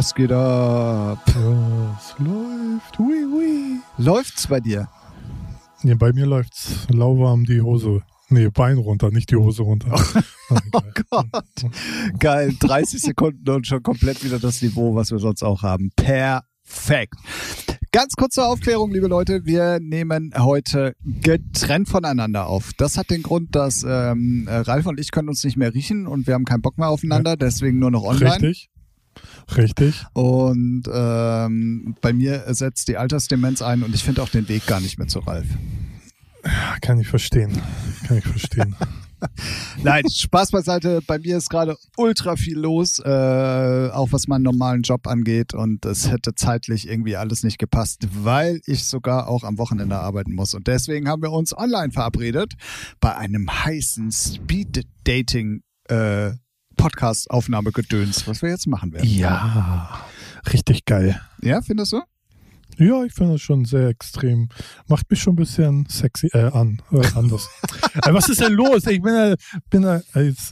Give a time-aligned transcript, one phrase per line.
[0.00, 1.22] Was geht ab?
[1.26, 2.98] Es läuft.
[2.98, 3.80] Hui, hui.
[3.98, 4.88] Läuft's bei dir?
[5.82, 8.00] Nee, bei mir läuft's lauwarm die Hose.
[8.30, 9.94] Nee, Bein runter, nicht die Hose runter.
[10.72, 11.70] Oh Gott.
[12.18, 12.54] Geil.
[12.58, 15.90] 30 Sekunden und schon komplett wieder das Niveau, was wir sonst auch haben.
[15.96, 17.14] Perfekt.
[17.92, 19.44] Ganz kurz zur Aufklärung, liebe Leute.
[19.44, 22.70] Wir nehmen heute getrennt voneinander auf.
[22.78, 26.26] Das hat den Grund, dass ähm, Ralf und ich können uns nicht mehr riechen und
[26.26, 28.32] wir haben keinen Bock mehr aufeinander, deswegen nur noch online.
[28.32, 28.70] Richtig.
[29.56, 30.04] Richtig.
[30.12, 34.80] Und ähm, bei mir setzt die Altersdemenz ein und ich finde auch den Weg gar
[34.80, 35.46] nicht mehr zu Ralf.
[36.80, 37.52] Kann ich verstehen.
[38.06, 38.74] Kann ich verstehen.
[39.82, 41.02] Nein, Spaß beiseite.
[41.06, 45.52] Bei mir ist gerade ultra viel los, äh, auch was meinen normalen Job angeht.
[45.52, 50.32] Und es hätte zeitlich irgendwie alles nicht gepasst, weil ich sogar auch am Wochenende arbeiten
[50.34, 50.54] muss.
[50.54, 52.54] Und deswegen haben wir uns online verabredet
[53.00, 56.32] bei einem heißen Speed-Dating- äh,
[56.80, 59.08] Podcast-Aufnahmegedöns, was wir jetzt machen werden.
[59.08, 60.00] Ja,
[60.52, 61.20] richtig geil.
[61.42, 62.00] Ja, findest du?
[62.78, 64.48] Ja, ich finde das schon sehr extrem.
[64.88, 66.80] Macht mich schon ein bisschen sexy äh, an.
[66.90, 67.50] Äh, anders.
[68.02, 68.86] äh, was ist denn los?
[68.86, 69.36] Ich bin, äh,
[69.68, 70.00] bin äh,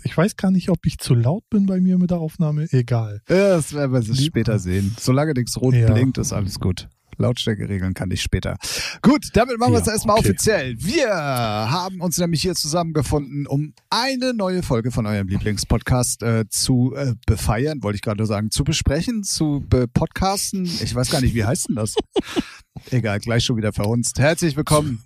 [0.04, 2.66] ich weiß gar nicht, ob ich zu laut bin bei mir mit der Aufnahme.
[2.72, 3.22] Egal.
[3.30, 4.94] Ja, das werden wir später sehen.
[5.00, 5.90] Solange nichts rot Ja.
[5.92, 6.88] blinkt, ist alles gut.
[7.18, 8.56] Lautstärke regeln kann ich später.
[9.02, 10.28] Gut, damit machen wir es Ja, erstmal okay.
[10.30, 10.76] offiziell.
[10.78, 16.94] Wir haben uns nämlich hier zusammengefunden, um eine neue Folge von eurem Lieblingspodcast äh, zu
[16.96, 20.64] äh, befeiern, wollte ich gerade sagen, zu besprechen, zu be podcasten.
[20.64, 21.94] Ich weiß gar nicht, wie heißt denn das?
[22.90, 24.18] Egal, gleich schon wieder verhunzt.
[24.18, 25.02] Herzlich willkommen.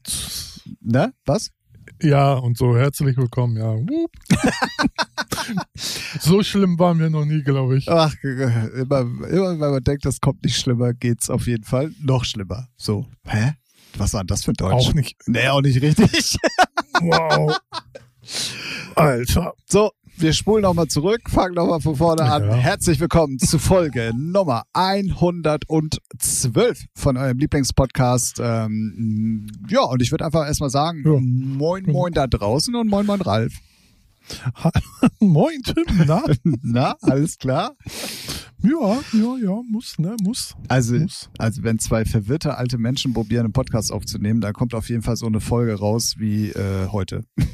[0.81, 1.13] Ne?
[1.25, 1.51] Was?
[2.03, 3.75] Ja, und so herzlich willkommen, ja.
[6.25, 7.89] So schlimm waren wir noch nie, glaube ich.
[7.91, 12.25] Ach, immer, immer wenn man denkt, das kommt nicht schlimmer, geht's auf jeden Fall noch
[12.25, 12.69] schlimmer.
[12.77, 13.55] So, hä?
[13.97, 14.73] Was war denn das für Deutsch?
[14.73, 15.17] Auch nicht.
[15.27, 16.37] Nee, auch nicht richtig.
[17.01, 17.59] Wow.
[18.95, 19.55] Alter.
[19.69, 22.45] So, wir spulen nochmal zurück, fangen nochmal von vorne an.
[22.45, 22.55] Ja.
[22.55, 28.39] Herzlich willkommen zu Folge Nummer 112 von eurem Lieblingspodcast.
[28.41, 31.19] Ähm, ja, und ich würde einfach erstmal sagen, Ja.
[31.21, 33.55] moin, moin da draußen und moin, moin Ralf.
[35.21, 35.85] Moin, Tim.
[36.07, 36.23] Na?
[36.63, 37.75] Na, alles klar?
[38.63, 40.55] Ja, ja, ja, muss, ne, muss.
[40.69, 41.29] Also, Muss.
[41.39, 45.17] also wenn zwei verwirrte alte Menschen probieren, einen Podcast aufzunehmen, dann kommt auf jeden Fall
[45.17, 47.25] so eine Folge raus wie äh, heute.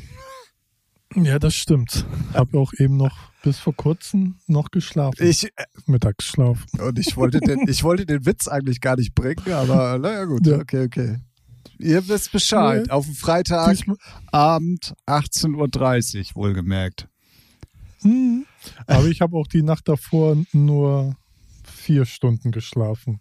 [1.14, 2.04] Ja, das stimmt.
[2.34, 5.26] Habe auch eben noch bis vor kurzem noch geschlafen.
[5.26, 6.66] Ich, äh, Mittagsschlaf.
[6.78, 10.46] und ich wollte den, ich wollte den Witz eigentlich gar nicht bringen, aber naja gut,
[10.46, 10.58] Ja.
[10.58, 11.16] okay, okay.
[11.78, 12.84] Ihr wisst Bescheid.
[12.86, 12.90] Nee.
[12.92, 13.98] Auf dem Freitagabend, Diesmal-
[15.06, 17.08] 18.30 Uhr, wohlgemerkt.
[18.02, 18.46] Hm.
[18.86, 21.16] Aber ich habe auch die Nacht davor nur
[21.64, 23.20] vier Stunden geschlafen.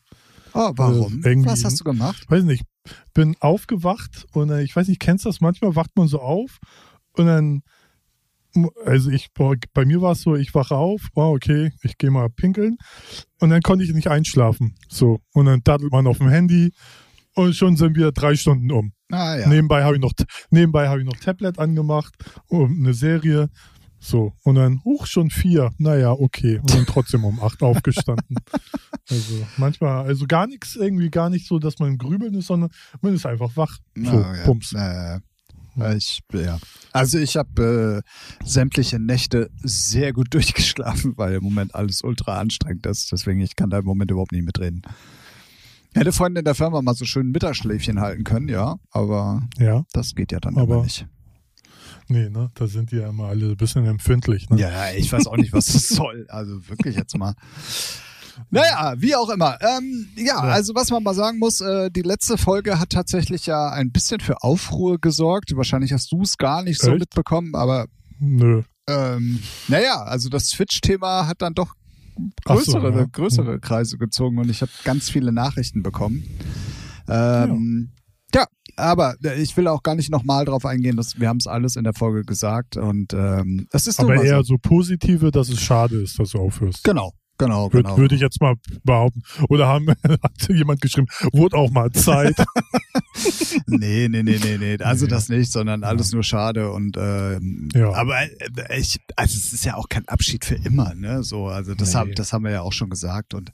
[0.53, 1.21] Oh, warum?
[1.23, 2.25] Irgendwie- Was hast du gemacht?
[2.29, 2.63] Weiß nicht,
[3.13, 5.41] bin aufgewacht und ich weiß nicht, kennst du das?
[5.41, 6.57] Manchmal wacht man so auf
[7.13, 7.61] und dann,
[8.85, 12.29] also ich, bei mir war es so, ich wache auf, oh, okay, ich gehe mal
[12.29, 12.77] pinkeln
[13.39, 14.75] und dann konnte ich nicht einschlafen.
[14.89, 16.71] So, und dann daddelt man auf dem Handy
[17.37, 18.91] und schon sind wir drei Stunden um.
[19.11, 19.47] Ah ja.
[19.47, 20.13] Nebenbei habe ich noch
[20.49, 22.13] nebenbei habe ich noch Tablet angemacht,
[22.47, 23.49] um eine Serie.
[23.99, 25.71] So, und dann, huch, schon vier.
[25.77, 26.59] Naja, okay.
[26.59, 28.37] Und dann trotzdem um acht aufgestanden.
[29.09, 32.69] Also manchmal, also gar nichts, irgendwie gar nicht so, dass man im Grübeln ist, sondern
[33.01, 33.77] man ist einfach wach.
[33.95, 34.43] So, Ah, ja.
[34.43, 34.73] Pumps.
[34.73, 35.19] Äh,
[35.95, 36.59] ich, ja.
[36.91, 42.85] Also ich habe äh, sämtliche Nächte sehr gut durchgeschlafen, weil im Moment alles ultra anstrengend
[42.87, 43.11] ist.
[43.11, 44.81] Deswegen, ich kann da im Moment überhaupt nicht mitreden.
[45.93, 50.13] Hätte vorhin in der Firma mal so schön Mittagsschläfchen halten können, ja, aber Ja, das
[50.15, 51.07] geht ja dann Aber- nicht.
[52.07, 54.59] nee, ne, da sind die ja immer alle ein bisschen empfindlich, ne?
[54.59, 56.25] Ja, ich weiß auch nicht, was das soll.
[56.29, 57.33] Also wirklich jetzt mal.
[58.51, 59.57] Naja, wie auch immer.
[59.61, 63.69] Ähm, ja, also was man mal sagen muss, äh, die letzte Folge hat tatsächlich ja
[63.71, 65.57] ein bisschen für Aufruhr gesorgt.
[65.57, 66.99] Wahrscheinlich hast du es gar nicht so Echt?
[66.99, 67.87] mitbekommen, aber
[68.19, 68.61] Nö.
[68.87, 71.73] ähm, naja, also das Switch-Thema hat dann doch
[72.45, 73.05] Ach so, größere, ja.
[73.11, 76.23] größere Kreise gezogen und ich habe ganz viele Nachrichten bekommen.
[77.09, 77.91] Ähm,
[78.33, 78.45] ja.
[78.75, 81.83] aber ich will auch gar nicht nochmal drauf eingehen, dass wir haben es alles in
[81.83, 84.53] der Folge gesagt und ähm, es ist Aber eher so.
[84.53, 86.83] so positive, dass es schade ist, dass du aufhörst.
[86.83, 87.97] Genau, genau, Würde genau.
[87.97, 89.21] würd ich jetzt mal behaupten.
[89.49, 92.35] Oder haben, hat jemand geschrieben, wurde auch mal Zeit.
[93.65, 94.77] Nee, nee, nee, nee, nee.
[94.83, 95.09] Also Nee.
[95.11, 97.91] das nicht, sondern alles nur schade und ähm, Ja.
[97.93, 101.23] aber äh, ich, also es ist ja auch kein Abschied für immer, ne?
[101.23, 101.99] So, also das Nee.
[101.99, 103.51] haben, das haben wir ja auch schon gesagt und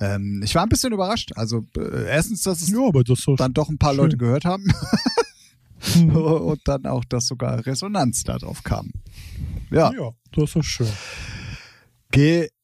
[0.00, 1.32] ähm, ich war ein bisschen überrascht.
[1.34, 4.04] Also äh, erstens, dass es ja, das dann doch ein paar schön.
[4.04, 4.64] Leute gehört haben
[5.94, 6.14] Hm.
[6.14, 8.90] und dann auch, dass sogar Resonanz darauf kam.
[9.70, 10.88] Ja, Ja, das ist schön.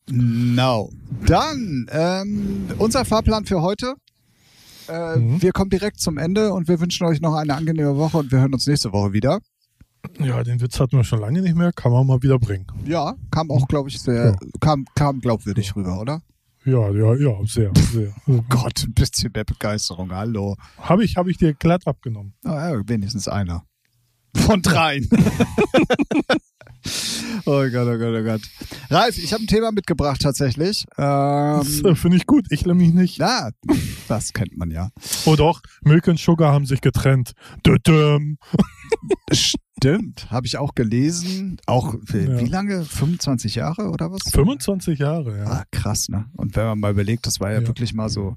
[0.06, 0.90] Genau.
[1.26, 3.94] Dann ähm, unser Fahrplan für heute.
[4.88, 5.42] Äh, Mhm.
[5.42, 8.38] Wir kommen direkt zum Ende und wir wünschen euch noch eine angenehme Woche und wir
[8.40, 9.40] hören uns nächste Woche wieder.
[10.20, 12.66] Ja, den Witz hatten wir schon lange nicht mehr, kann man mal wieder bringen.
[12.84, 14.36] Ja, kam auch, glaube ich, sehr, ja.
[14.60, 16.22] kam, kam glaubwürdig rüber, oder?
[16.64, 18.12] Ja, ja, ja, sehr, sehr.
[18.26, 20.56] Oh Gott, ein bisschen mehr Begeisterung, hallo.
[20.78, 22.34] Habe ich, hab ich dir glatt abgenommen.
[22.44, 23.64] Oh, ja, wenigstens einer.
[24.36, 25.08] Von dreien.
[27.46, 28.40] oh Gott, oh Gott, oh Gott.
[28.90, 30.84] Ralf, ich habe ein Thema mitgebracht tatsächlich.
[30.98, 33.18] Ähm, äh, Finde ich gut, ich nämlich nicht.
[33.18, 33.50] Ja,
[34.08, 34.90] das kennt man ja.
[35.24, 37.32] Oh doch, Milk und Sugar haben sich getrennt.
[37.64, 38.38] Dödüm.
[39.32, 41.58] Stimmt, habe ich auch gelesen.
[41.66, 42.40] Auch für, ja.
[42.40, 42.84] wie lange?
[42.84, 44.22] 25 Jahre oder was?
[44.30, 45.44] 25 Jahre, ja.
[45.44, 46.26] Ah, krass, ne?
[46.34, 47.66] Und wenn man mal überlegt, das war ja, ja.
[47.66, 48.36] wirklich mal so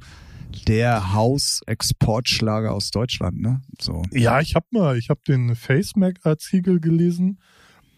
[0.68, 3.62] der Hausexportschlager aus Deutschland, ne?
[3.80, 4.02] So.
[4.12, 7.40] Ja, ich habe mal, ich habe den FaceMac-Artikel gelesen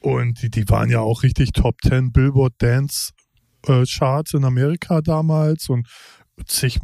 [0.01, 3.11] und die, die waren ja auch richtig Top 10 Billboard Dance
[3.67, 5.87] äh, Charts in Amerika damals und
[6.45, 6.79] zig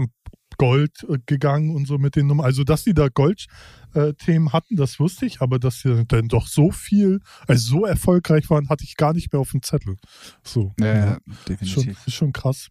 [0.58, 2.46] Gold äh, gegangen und so mit den Nummern.
[2.46, 6.48] Also, dass die da Gold-Themen äh, hatten, das wusste ich, aber dass sie dann doch
[6.48, 9.98] so viel, also so erfolgreich waren, hatte ich gar nicht mehr auf dem Zettel.
[10.44, 10.74] So.
[10.80, 11.18] Ja, ja
[11.48, 11.84] definitiv.
[11.84, 12.70] Schon, ist schon krass.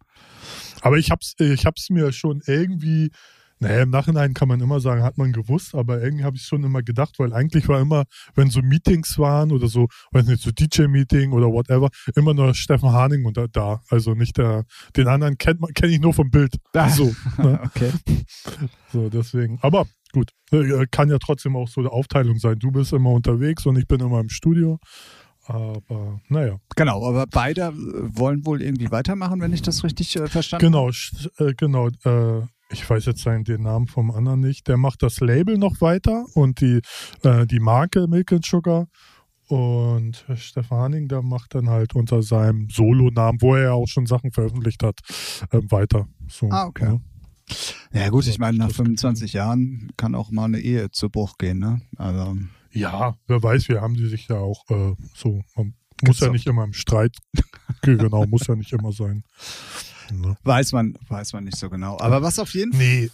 [0.81, 3.11] Aber ich hab's, ich hab's mir schon irgendwie
[3.59, 6.63] naja, im Nachhinein kann man immer sagen, hat man gewusst, aber irgendwie habe ich schon
[6.63, 8.05] immer gedacht, weil eigentlich war immer,
[8.35, 12.91] wenn so Meetings waren oder so, weiß nicht, so DJ-Meeting oder whatever, immer nur Steffen
[12.91, 13.81] Harning und da, da.
[13.89, 14.65] Also nicht der,
[14.95, 16.55] den anderen kennt man, kenne ich nur vom Bild.
[16.73, 17.13] Ah, so.
[17.37, 17.59] Ne?
[17.63, 17.91] okay.
[18.91, 19.59] So, deswegen.
[19.61, 22.57] Aber gut, äh, kann ja trotzdem auch so eine Aufteilung sein.
[22.57, 24.79] Du bist immer unterwegs und ich bin immer im Studio.
[25.45, 26.57] Aber naja.
[26.75, 31.55] Genau, aber beide wollen wohl irgendwie weitermachen, wenn ich das richtig äh, verstanden genau, habe.
[31.55, 32.39] Genau, genau.
[32.41, 36.25] Äh, ich weiß jetzt den Namen vom anderen nicht, der macht das Label noch weiter
[36.33, 36.81] und die,
[37.23, 38.87] äh, die Marke Milk and Sugar.
[39.47, 44.05] Und Stefan Hanning, der macht dann halt unter seinem Solo-Namen, wo er ja auch schon
[44.05, 44.99] Sachen veröffentlicht hat,
[45.51, 46.07] äh, weiter.
[46.27, 46.99] So, ah, okay.
[47.93, 48.01] Ja.
[48.01, 51.59] ja gut, ich meine, nach 25 Jahren kann auch mal eine Ehe zu Bruch gehen,
[51.59, 51.81] ne?
[51.95, 52.37] Also.
[52.73, 55.41] Ja, wer weiß, wir haben die sich ja auch äh, so.
[55.55, 57.15] Man muss ja nicht immer im Streit,
[57.81, 59.23] genau, muss ja nicht immer sein.
[60.11, 60.37] Ne?
[60.43, 61.97] Weiß man, weiß man nicht so genau.
[61.99, 63.09] Aber was auf jeden nee,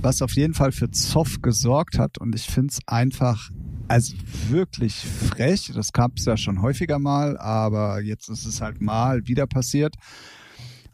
[0.00, 3.50] was auf jeden Fall für Zoff gesorgt hat, und ich finde es einfach,
[3.88, 4.14] also
[4.48, 9.26] wirklich frech, das gab es ja schon häufiger mal, aber jetzt ist es halt mal
[9.26, 9.94] wieder passiert.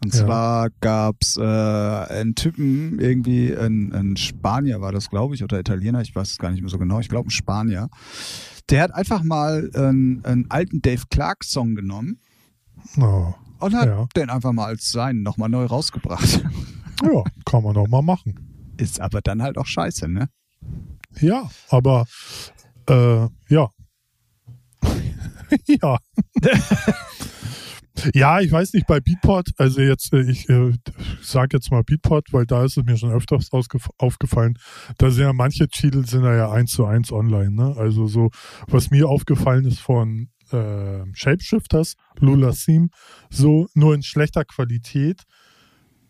[0.03, 0.25] Und ja.
[0.25, 6.03] zwar gab's äh, einen Typen, irgendwie ein, ein Spanier war das, glaube ich, oder Italiener,
[6.03, 7.89] ich weiß es gar nicht mehr so genau, ich glaube ein Spanier.
[8.69, 12.19] Der hat einfach mal einen, einen alten Dave Clark-Song genommen.
[12.99, 14.06] Oh und hat ja.
[14.14, 16.44] den einfach mal als seinen nochmal neu rausgebracht.
[17.02, 18.72] Ja, kann man doch mal machen.
[18.76, 20.28] Ist aber dann halt auch scheiße, ne?
[21.20, 22.06] Ja, aber
[22.88, 23.70] äh, ja.
[25.66, 25.99] ja.
[28.14, 30.72] ja, ich weiß nicht, bei Beatport, also jetzt, äh, ich äh,
[31.20, 33.50] sage jetzt mal Beatport, weil da ist es mir schon öfters
[33.99, 34.56] aufgefallen,
[34.96, 37.75] da sind ja manche Titel sind ja eins zu eins online, ne?
[37.76, 38.31] Also so,
[38.69, 42.91] was mir aufgefallen ist von äh, Shapeshifters, Lula Seam,
[43.31, 45.23] so nur in schlechter Qualität.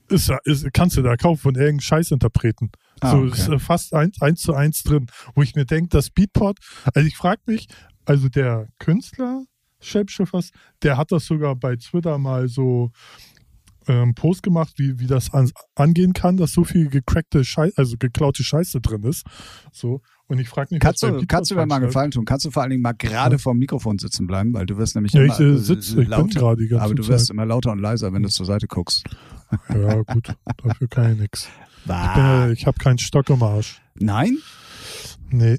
[0.08, 2.70] Ist, ist, kannst du da kaufen von irgendeinem Scheißinterpreten.
[3.00, 3.28] Ah, so okay.
[3.28, 6.58] ist äh, fast eins, eins zu eins drin, wo ich mir denke, das Beatport,
[6.92, 7.68] also ich frage mich,
[8.04, 9.44] also der Künstler
[9.80, 10.50] Shapeshifters,
[10.82, 12.90] der hat das sogar bei Twitter mal so
[13.86, 17.96] ähm, Post gemacht, wie, wie das an, angehen kann, dass so viel gecrackte Scheiße, also
[17.98, 19.24] geklaute Scheiße drin ist.
[19.72, 20.00] So.
[20.26, 22.24] Und ich frage mich, kannst du, kannst du mir mal einen Gefallen tun?
[22.24, 23.38] Kannst du vor allen Dingen mal gerade ja.
[23.38, 26.08] vor dem Mikrofon sitzen bleiben, weil du wirst nämlich ja, immer ich, äh, sitz, ich
[26.08, 29.04] lauter, bin die aber du wirst immer lauter und leiser, wenn du zur Seite guckst.
[29.68, 31.48] Ja, gut, dafür kann ich nichts.
[31.84, 33.82] Ich, äh, ich habe keinen Stock im Arsch.
[33.94, 34.38] Nein?
[35.30, 35.58] Nee.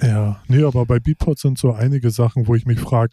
[0.00, 3.12] Ja, nee, aber bei Beatport sind so einige Sachen, wo ich mich frage,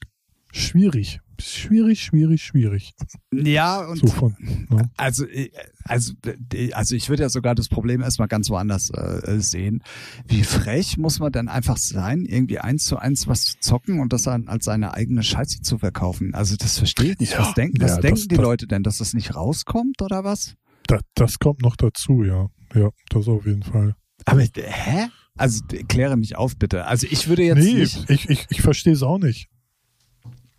[0.51, 2.93] schwierig schwierig, schwierig, schwierig.
[3.31, 4.35] Ja, und so von,
[4.69, 4.89] ne?
[4.97, 5.51] also, äh,
[5.83, 6.13] also,
[6.53, 9.83] äh, also ich würde ja sogar das Problem erstmal ganz woanders äh, sehen.
[10.27, 14.13] Wie frech muss man denn einfach sein, irgendwie eins zu eins was zu zocken und
[14.13, 16.33] das dann als seine eigene Scheiße zu verkaufen?
[16.33, 17.33] Also das verstehe ich nicht.
[17.33, 20.01] Ja, was denken, was ja, denken das, die das, Leute denn, dass das nicht rauskommt
[20.01, 20.55] oder was?
[20.87, 22.47] Das, das kommt noch dazu, ja.
[22.73, 23.95] Ja, das auf jeden Fall.
[24.25, 25.07] Aber hä?
[25.35, 26.85] Also kläre mich auf, bitte.
[26.85, 28.09] Also ich würde jetzt nee, nicht.
[28.09, 29.49] Ich, ich, ich verstehe es auch nicht.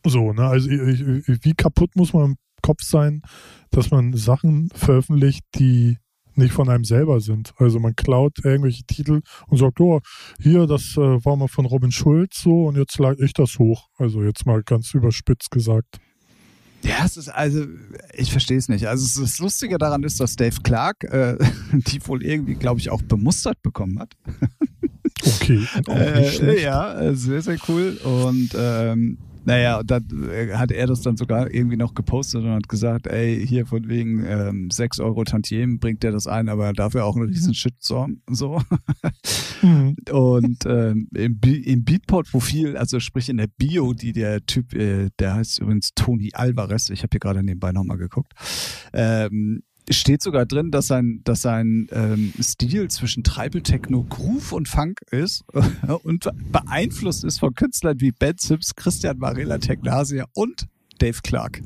[0.05, 0.47] So, ne?
[0.47, 3.23] Also wie kaputt muss man im Kopf sein,
[3.71, 5.99] dass man Sachen veröffentlicht, die
[6.37, 7.53] nicht von einem selber sind.
[7.59, 10.01] Also man klaut irgendwelche Titel und sagt, oh,
[10.41, 13.89] hier, das äh, war mal von Robin Schulz so und jetzt lade ich das hoch.
[13.99, 16.01] Also jetzt mal ganz überspitzt gesagt.
[16.83, 17.65] Ja, es ist also,
[18.13, 18.87] ich verstehe es nicht.
[18.87, 21.39] Also das Lustige daran ist, dass Dave Clark äh,
[21.73, 24.13] die wohl irgendwie, glaube ich, auch bemustert bekommen hat.
[25.25, 27.99] Okay, äh, ja, sehr, sehr cool.
[28.05, 32.51] Und ähm, Naja, und dann äh, hat er das dann sogar irgendwie noch gepostet und
[32.51, 36.73] hat gesagt, ey, hier von wegen ähm, 6 Euro Tantiemen bringt er das ein, aber
[36.73, 38.23] dafür auch einen riesen Shitstorm.
[38.31, 38.61] So.
[39.63, 39.97] Mhm.
[40.11, 45.35] Und ähm, im, im Beatport-Profil, also sprich in der Bio, die der Typ, äh, der
[45.35, 48.33] heißt übrigens Tony Alvarez, ich habe hier gerade nebenbei nochmal geguckt,
[48.93, 54.69] ähm, steht sogar drin, dass sein, dass sein ähm, Stil zwischen Tribal Techno, Groove und
[54.69, 55.45] Funk ist
[56.03, 60.67] und beeinflusst ist von Künstlern wie Ben Sims, Christian Varela Tegnasia und
[60.99, 61.61] Dave Clark.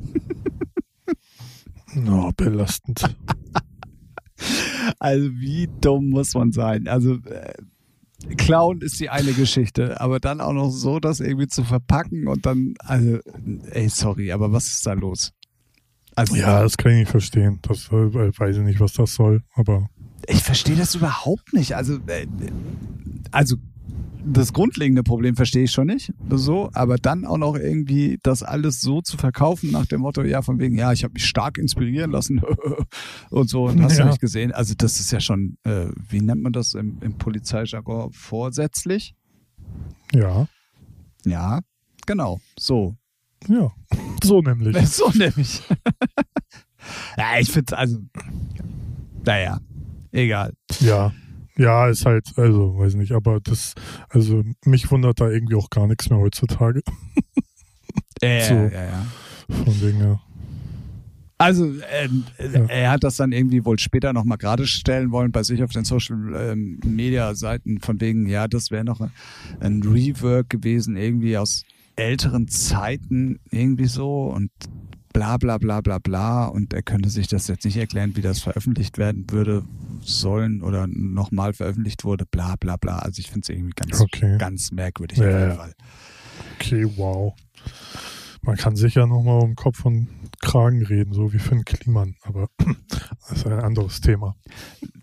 [1.93, 3.15] No, belastend.
[4.99, 6.87] Also wie dumm muss man sein?
[6.87, 7.53] Also äh,
[8.37, 12.45] Clown ist die eine Geschichte, aber dann auch noch so, das irgendwie zu verpacken und
[12.45, 13.19] dann, also,
[13.71, 15.33] ey, sorry, aber was ist da los?
[16.15, 17.59] Also, ja, das kann ich nicht verstehen.
[17.61, 19.89] Das äh, weiß ich nicht, was das soll, aber.
[20.27, 21.75] Ich verstehe das überhaupt nicht.
[21.75, 22.27] Also, äh,
[23.31, 23.55] also
[24.25, 28.81] das grundlegende Problem verstehe ich schon nicht, so, aber dann auch noch irgendwie das alles
[28.81, 32.11] so zu verkaufen nach dem Motto, ja, von wegen, ja, ich habe mich stark inspirieren
[32.11, 32.41] lassen
[33.29, 34.03] und so, und hast ja.
[34.03, 34.51] du nicht gesehen.
[34.51, 39.15] Also das ist ja schon, äh, wie nennt man das im, im Polizeijargon, vorsätzlich?
[40.13, 40.47] Ja.
[41.25, 41.59] Ja,
[42.05, 42.95] genau, so.
[43.47, 43.71] Ja,
[44.23, 44.75] so nämlich.
[44.87, 45.61] So nämlich.
[47.17, 47.99] ja, ich finde also,
[49.25, 49.59] naja,
[50.11, 50.53] egal.
[50.79, 51.13] Ja.
[51.57, 53.73] Ja, ist halt, also, weiß nicht, aber das,
[54.07, 56.81] also, mich wundert da irgendwie auch gar nichts mehr heutzutage.
[58.21, 59.05] Ja, so, ja, ja.
[59.49, 60.19] Von wegen, ja.
[61.39, 62.65] Also ähm, ja.
[62.65, 65.85] er hat das dann irgendwie wohl später nochmal gerade stellen wollen bei sich auf den
[65.85, 68.99] Social ähm, Media Seiten von wegen, ja, das wäre noch
[69.61, 71.63] ein Rework gewesen, irgendwie aus
[71.99, 74.51] älteren Zeiten irgendwie so und
[75.13, 78.39] bla bla bla bla bla und er könnte sich das jetzt nicht erklären, wie das
[78.39, 79.63] veröffentlicht werden würde
[80.01, 82.99] sollen oder nochmal veröffentlicht wurde, bla bla bla.
[82.99, 84.37] Also ich finde es irgendwie ganz, okay.
[84.37, 85.73] ganz merkwürdig ja, auf jeden Fall.
[86.55, 87.33] Okay, wow.
[88.41, 90.07] Man kann sicher nochmal um Kopf und
[90.41, 92.47] Kragen reden, so wie Finn Kliman, aber
[93.27, 94.35] das ist ein anderes Thema.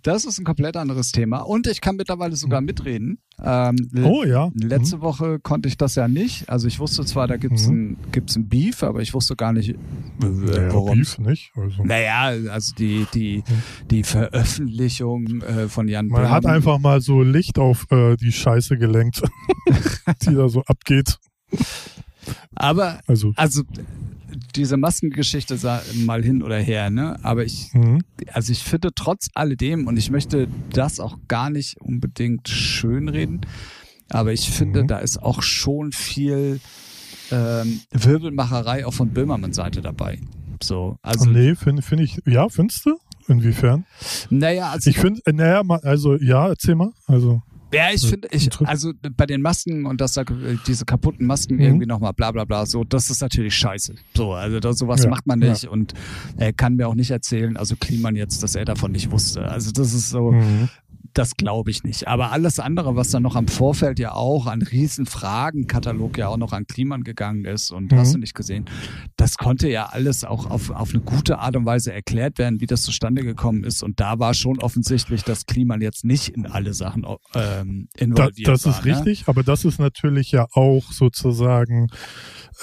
[0.02, 2.66] Das ist ein komplett anderes Thema und ich kann mittlerweile sogar mhm.
[2.66, 3.18] mitreden.
[3.42, 4.50] Ähm, oh ja.
[4.54, 5.00] Letzte mhm.
[5.02, 6.48] Woche konnte ich das ja nicht.
[6.48, 7.98] Also ich wusste zwar, da gibt es mhm.
[8.14, 9.76] ein, ein Beef, aber ich wusste gar nicht, äh,
[10.22, 10.98] naja, warum.
[10.98, 11.52] Beef nicht?
[11.54, 11.84] Also.
[11.84, 13.88] Naja, also die, die, mhm.
[13.90, 16.30] die Veröffentlichung äh, von Jan Man Böhm.
[16.30, 19.22] hat einfach mal so Licht auf äh, die Scheiße gelenkt,
[20.22, 21.18] die da so abgeht.
[22.56, 23.62] Aber also, also
[24.54, 25.58] diese Maskengeschichte
[26.04, 27.18] mal hin oder her, ne?
[27.22, 28.02] Aber ich, mhm.
[28.32, 33.42] also ich finde trotz alledem, und ich möchte das auch gar nicht unbedingt schönreden,
[34.08, 34.88] aber ich finde, mhm.
[34.88, 36.60] da ist auch schon viel
[37.30, 40.20] ähm, Wirbelmacherei auch von Böhmermann Seite dabei.
[40.62, 41.28] So, also.
[41.28, 42.98] Nee, finde find ich, ja, findest du?
[43.28, 43.84] Inwiefern?
[44.30, 44.88] Naja, also.
[44.88, 46.92] Ich finde, naja, also, ja, erzähl mal.
[47.06, 47.42] Also.
[47.72, 50.24] Ja, ich finde, ich, also bei den Masken und dass da
[50.66, 51.62] diese kaputten Masken mhm.
[51.62, 53.94] irgendwie nochmal bla bla bla, so, das ist natürlich scheiße.
[54.14, 55.70] So, also das, sowas ja, macht man nicht ja.
[55.70, 55.92] und
[56.36, 59.42] er kann mir auch nicht erzählen, also Kliman jetzt, dass er davon nicht wusste.
[59.48, 60.68] Also das ist so, mhm
[61.16, 62.08] das glaube ich nicht.
[62.08, 66.52] Aber alles andere, was dann noch am Vorfeld ja auch an Riesenfragenkatalog ja auch noch
[66.52, 67.98] an Kliman gegangen ist und mhm.
[67.98, 68.66] hast du nicht gesehen,
[69.16, 72.66] das konnte ja alles auch auf, auf eine gute Art und Weise erklärt werden, wie
[72.66, 73.82] das zustande gekommen ist.
[73.82, 78.52] Und da war schon offensichtlich, dass Kliman jetzt nicht in alle Sachen ähm, involviert da,
[78.52, 78.72] das war.
[78.72, 78.96] Das ist ne?
[78.96, 81.86] richtig, aber das ist natürlich ja auch sozusagen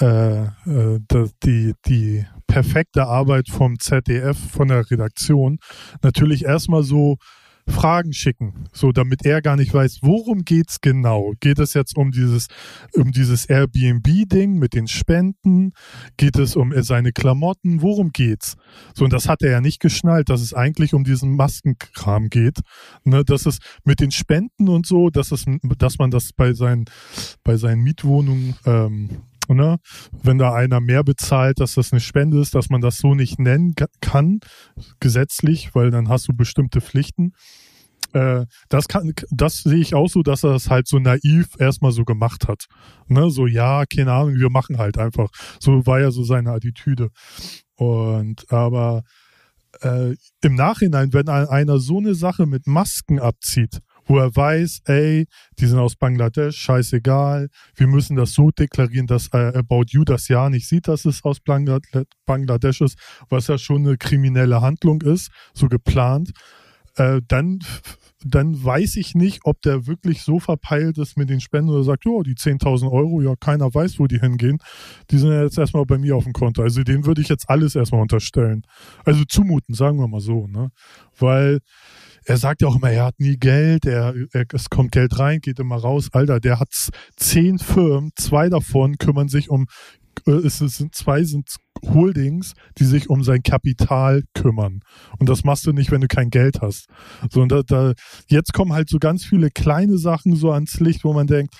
[0.00, 1.00] äh, äh,
[1.42, 5.58] die, die perfekte Arbeit vom ZDF, von der Redaktion.
[6.02, 7.16] Natürlich erstmal so
[7.66, 11.32] Fragen schicken, so damit er gar nicht weiß, worum geht's genau.
[11.40, 12.48] Geht es jetzt um dieses
[12.94, 15.72] um dieses Airbnb-Ding mit den Spenden?
[16.16, 17.80] Geht es um seine Klamotten?
[17.80, 18.56] Worum geht's?
[18.94, 22.60] So und das hat er ja nicht geschnallt, dass es eigentlich um diesen Maskenkram geht,
[23.04, 25.46] ne, dass es mit den Spenden und so, dass es,
[25.78, 26.84] dass man das bei seinen
[27.44, 29.08] bei seinen Mietwohnungen ähm,
[29.48, 29.78] Ne?
[30.22, 33.38] Wenn da einer mehr bezahlt, dass das eine Spende ist, dass man das so nicht
[33.38, 34.40] nennen kann,
[35.00, 37.32] gesetzlich, weil dann hast du bestimmte Pflichten.
[38.12, 41.92] Äh, das kann, das sehe ich auch so, dass er das halt so naiv erstmal
[41.92, 42.66] so gemacht hat.
[43.08, 43.30] Ne?
[43.30, 45.28] So, ja, keine Ahnung, wir machen halt einfach.
[45.60, 47.10] So war ja so seine Attitüde.
[47.76, 49.02] Und aber
[49.80, 55.26] äh, im Nachhinein, wenn einer so eine Sache mit Masken abzieht, wo er weiß, ey,
[55.58, 60.28] die sind aus Bangladesch, scheißegal, wir müssen das so deklarieren, dass äh, About You das
[60.28, 65.30] ja nicht sieht, dass es aus Bangladesch ist, was ja schon eine kriminelle Handlung ist,
[65.54, 66.32] so geplant.
[66.96, 67.58] Äh, dann,
[68.24, 72.04] dann weiß ich nicht, ob der wirklich so verpeilt ist mit den Spenden oder sagt,
[72.04, 74.58] ja, die 10.000 Euro, ja, keiner weiß, wo die hingehen.
[75.10, 76.62] Die sind ja jetzt erstmal bei mir auf dem Konto.
[76.62, 78.62] Also dem würde ich jetzt alles erstmal unterstellen.
[79.04, 80.70] Also zumuten, sagen wir mal so, ne?
[81.18, 81.58] Weil
[82.24, 85.40] er sagt ja auch immer, er hat nie Geld, er, er, es kommt Geld rein,
[85.40, 86.08] geht immer raus.
[86.12, 86.68] Alter, der hat
[87.16, 89.66] zehn Firmen, zwei davon kümmern sich um
[90.26, 94.80] äh, es sind zwei sind Holdings, die sich um sein Kapital kümmern.
[95.18, 96.86] Und das machst du nicht, wenn du kein Geld hast.
[97.30, 97.92] So, und da, da,
[98.28, 101.54] jetzt kommen halt so ganz viele kleine Sachen so ans Licht, wo man denkt,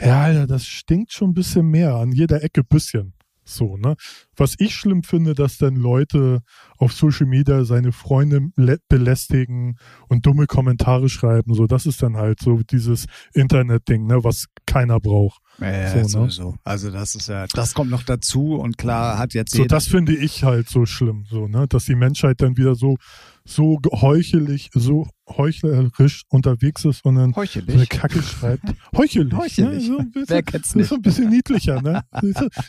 [0.00, 3.14] ja, Alter, das stinkt schon ein bisschen mehr, an jeder Ecke bisschen.
[3.48, 3.96] So, ne?
[4.36, 6.42] Was ich schlimm finde, dass dann Leute
[6.76, 8.48] auf Social Media seine Freunde
[8.88, 9.78] belästigen
[10.08, 11.54] und dumme Kommentare schreiben.
[11.54, 15.40] So, das ist dann halt so dieses Internet-Ding, ne, was keiner braucht.
[15.60, 16.58] Ja So, ne?
[16.64, 20.14] Also das ist ja, das kommt noch dazu und klar hat jetzt So, das finde
[20.14, 22.96] ich halt so schlimm, so, ne, dass die Menschheit dann wieder so,
[23.44, 27.88] so heuchelig, so heuchlerisch unterwegs ist und dann so eine heuchelig.
[27.88, 28.64] Kacke schreibt.
[28.96, 29.32] Heuchelig.
[29.36, 29.88] Heuchelig.
[29.88, 29.94] Ne?
[29.94, 30.88] So ein bisschen, Wer kennt's das ist nicht?
[30.88, 32.02] so ein bisschen niedlicher, ne?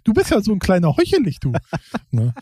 [0.03, 1.53] Du bist ja so ein kleiner Heuchelig, du.
[2.11, 2.33] Ne?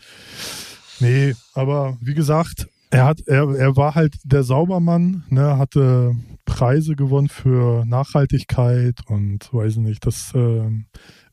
[1.00, 6.96] Nee, aber wie gesagt, er hat, er, er war halt der Saubermann, ne, hatte Preise
[6.96, 10.86] gewonnen für Nachhaltigkeit und weiß nicht, das ähm,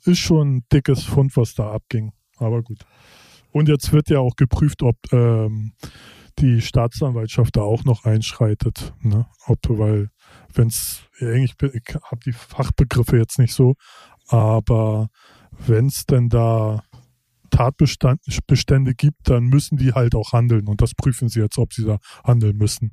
[0.04, 2.12] ist schon ein dickes Fund, was da abging.
[2.38, 2.80] Aber gut.
[3.51, 5.72] Und jetzt wird ja auch geprüft, ob ähm,
[6.39, 9.27] die Staatsanwaltschaft da auch noch einschreitet, ne?
[9.46, 10.10] Ob, weil,
[10.54, 13.75] wenn es, ich habe die Fachbegriffe jetzt nicht so,
[14.27, 15.10] aber
[15.65, 16.84] wenn es denn da
[17.55, 20.67] Tatbestände gibt, dann müssen die halt auch handeln.
[20.67, 22.91] Und das prüfen sie jetzt, ob sie da handeln müssen.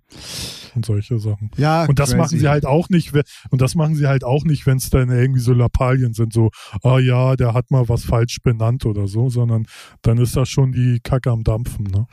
[0.75, 1.51] Und solche Sachen.
[1.57, 2.19] Ja, Und das crazy.
[2.19, 3.13] machen sie halt auch nicht,
[3.51, 6.51] und das machen sie halt auch nicht, wenn es dann irgendwie so Lappalien sind, so,
[6.83, 9.67] ah ja, der hat mal was falsch benannt oder so, sondern
[10.03, 12.07] dann ist da schon die Kacke am Dampfen, ne?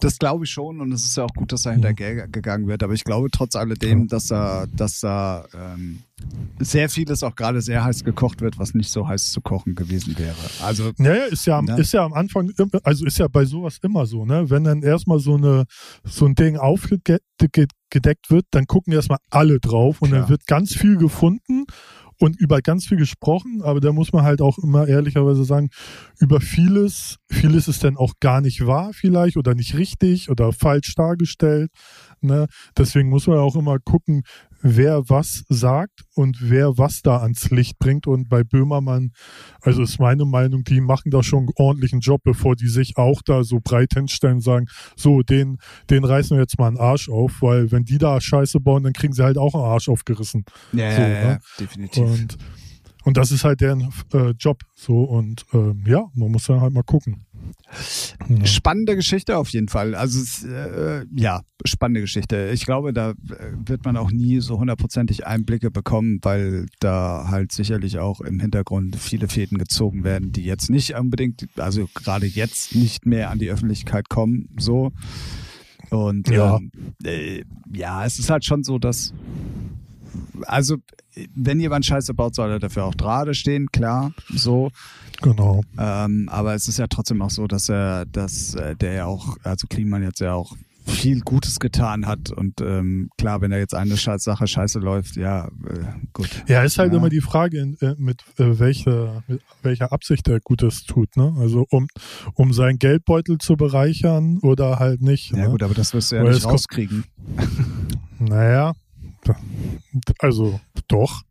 [0.00, 1.84] Das glaube ich schon und es ist ja auch gut, dass da Mhm.
[1.84, 2.82] hintergegangen wird.
[2.82, 6.00] Aber ich glaube trotz alledem, dass da, dass da ähm,
[6.60, 10.16] sehr vieles auch gerade sehr heiß gekocht wird, was nicht so heiß zu kochen gewesen
[10.18, 10.34] wäre.
[10.62, 11.76] Also Naja, ist ja, am- Ja.
[11.76, 12.52] ist ja am Anfang,
[12.84, 14.48] also ist ja bei sowas immer so, ne?
[14.50, 15.64] Wenn dann erstmal so eine,
[16.04, 20.20] so ein Ding aufgedeckt wird, dann gucken erstmal alle drauf und Klar.
[20.22, 21.64] dann wird ganz viel gefunden
[22.20, 25.68] und über ganz viel gesprochen, aber da muss man halt auch immer ehrlicherweise sagen,
[26.20, 30.94] über vieles, vieles ist dann auch gar nicht wahr vielleicht oder nicht richtig oder falsch
[30.94, 31.70] dargestellt.
[32.20, 32.46] Ne?
[32.78, 34.22] Deswegen muss man auch immer gucken,
[34.64, 38.06] wer was sagt und wer was da ans Licht bringt.
[38.06, 39.12] Und bei Böhmermann,
[39.60, 43.20] also ist meine Meinung, die machen da schon einen ordentlichen Job, bevor die sich auch
[43.24, 45.58] da so breit hinstellen und sagen, so, den,
[45.90, 48.94] den reißen wir jetzt mal einen Arsch auf, weil wenn die da Scheiße bauen, dann
[48.94, 50.44] kriegen sie halt auch einen Arsch aufgerissen.
[50.72, 51.40] ja, So, ja, ja, ne?
[51.60, 52.02] definitiv.
[52.02, 52.38] Und,
[53.04, 54.62] und das ist halt deren äh, Job.
[54.74, 57.24] So, und ähm, ja, man muss dann halt mal gucken.
[58.28, 58.46] Ja.
[58.46, 59.94] Spannende Geschichte auf jeden Fall.
[59.94, 62.50] Also es, äh, ja, spannende Geschichte.
[62.54, 63.14] Ich glaube, da äh,
[63.66, 68.96] wird man auch nie so hundertprozentig Einblicke bekommen, weil da halt sicherlich auch im Hintergrund
[68.96, 73.50] viele Fäden gezogen werden, die jetzt nicht unbedingt, also gerade jetzt nicht mehr an die
[73.50, 74.48] Öffentlichkeit kommen.
[74.58, 74.92] So.
[75.90, 76.56] Und Ja.
[76.56, 76.70] ähm,
[77.04, 77.42] äh,
[77.74, 79.12] ja, es ist halt schon so, dass
[80.46, 80.76] also
[81.34, 84.70] wenn jemand Scheiße baut, soll er dafür auch gerade stehen, klar, so.
[85.22, 85.62] Genau.
[85.78, 89.36] Ähm, aber es ist ja trotzdem auch so, dass er, dass äh, der ja auch,
[89.44, 90.54] also Kliman jetzt ja auch
[90.86, 95.46] viel Gutes getan hat und ähm, klar, wenn da jetzt eine Sache scheiße läuft, ja,
[95.46, 95.50] äh,
[96.12, 96.28] gut.
[96.46, 96.98] Ja, ist halt Ja.
[96.98, 101.16] immer die Frage, äh, mit, äh, welcher, mit welcher Absicht er Gutes tut.
[101.16, 101.34] Ne?
[101.38, 101.88] Also um,
[102.34, 105.30] um seinen Geldbeutel zu bereichern oder halt nicht.
[105.30, 105.50] Ja ne?
[105.50, 107.04] gut, aber das wirst du ja Weil nicht rauskriegen.
[108.20, 108.72] Naja,
[110.18, 111.22] also doch.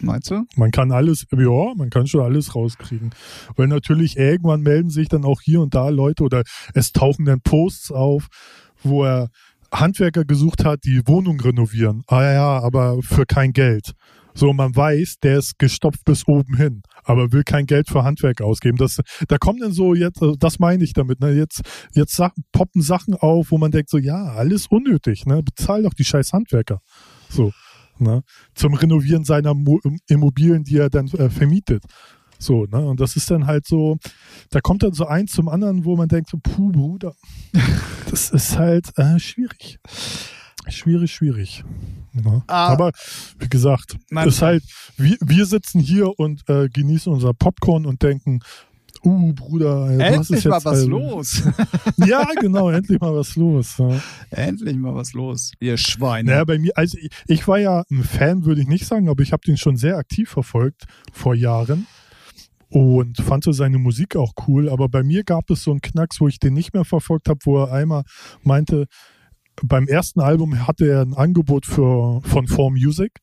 [0.00, 0.44] Meinst du?
[0.56, 3.10] Man kann alles, ja, man kann schon alles rauskriegen.
[3.56, 6.42] Weil natürlich irgendwann melden sich dann auch hier und da Leute oder
[6.74, 8.26] es tauchen dann Posts auf,
[8.82, 9.28] wo er
[9.72, 12.02] Handwerker gesucht hat, die Wohnung renovieren.
[12.08, 13.92] Ah ja, aber für kein Geld.
[14.34, 18.40] So, man weiß, der ist gestopft bis oben hin, aber will kein Geld für Handwerk
[18.40, 18.78] ausgeben.
[18.78, 21.32] Das, da kommen dann so jetzt, also das meine ich damit, ne?
[21.32, 21.60] Jetzt,
[21.92, 25.42] jetzt poppen Sachen auf, wo man denkt so, ja, alles unnötig, ne?
[25.42, 26.80] Bezahl doch die scheiß Handwerker.
[27.32, 27.52] So,
[27.98, 28.22] ne?
[28.54, 31.84] Zum Renovieren seiner Mo Immobilien, die er dann äh, vermietet.
[32.38, 32.84] So, ne?
[32.84, 33.98] Und das ist dann halt so,
[34.50, 37.14] da kommt dann so eins zum anderen, wo man denkt so, puh, Bruder,
[38.10, 39.78] das ist halt äh, schwierig.
[40.68, 41.64] Schwierig, schwierig.
[42.12, 42.42] Ne?
[42.46, 42.68] Ah.
[42.68, 42.92] Aber
[43.38, 44.62] wie gesagt, ist halt,
[44.96, 48.40] wir, wir sitzen hier und äh, genießen unser Popcorn und denken,
[49.04, 51.42] uh, Bruder, Endlich mal was äh, los.
[51.96, 53.78] Ja, genau, endlich mal was los.
[53.78, 54.00] Ja.
[54.30, 55.52] Endlich mal was los.
[55.60, 56.30] Ihr Schweine.
[56.30, 59.22] Naja, bei mir, also ich, ich war ja ein Fan, würde ich nicht sagen, aber
[59.22, 61.86] ich habe den schon sehr aktiv verfolgt vor Jahren
[62.68, 64.68] und fand so seine Musik auch cool.
[64.68, 67.40] Aber bei mir gab es so einen Knacks, wo ich den nicht mehr verfolgt habe,
[67.44, 68.04] wo er einmal
[68.42, 68.86] meinte,
[69.62, 73.18] beim ersten Album hatte er ein Angebot für, von 4Music.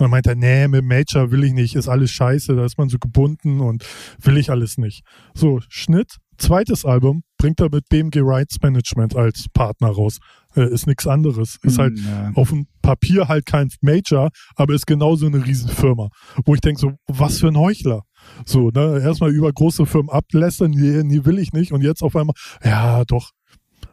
[0.00, 2.78] Und dann meinte er, nee, mit Major will ich nicht, ist alles scheiße, da ist
[2.78, 3.84] man so gebunden und
[4.22, 5.02] will ich alles nicht.
[5.34, 10.16] So, Schnitt, zweites Album, bringt er mit BMG Rights Management als Partner raus.
[10.56, 11.58] Äh, ist nichts anderes.
[11.62, 12.30] Ist halt Hm, ja.
[12.34, 16.08] auf dem Papier halt kein Major, aber ist genauso eine Riesenfirma.
[16.46, 18.00] Wo ich denke so, was für ein Heuchler.
[18.46, 21.72] So, ne, erstmal über große Firmen ablästern, nee, nee, will ich nicht.
[21.72, 22.34] Und jetzt auf einmal,
[22.64, 23.32] ja, doch.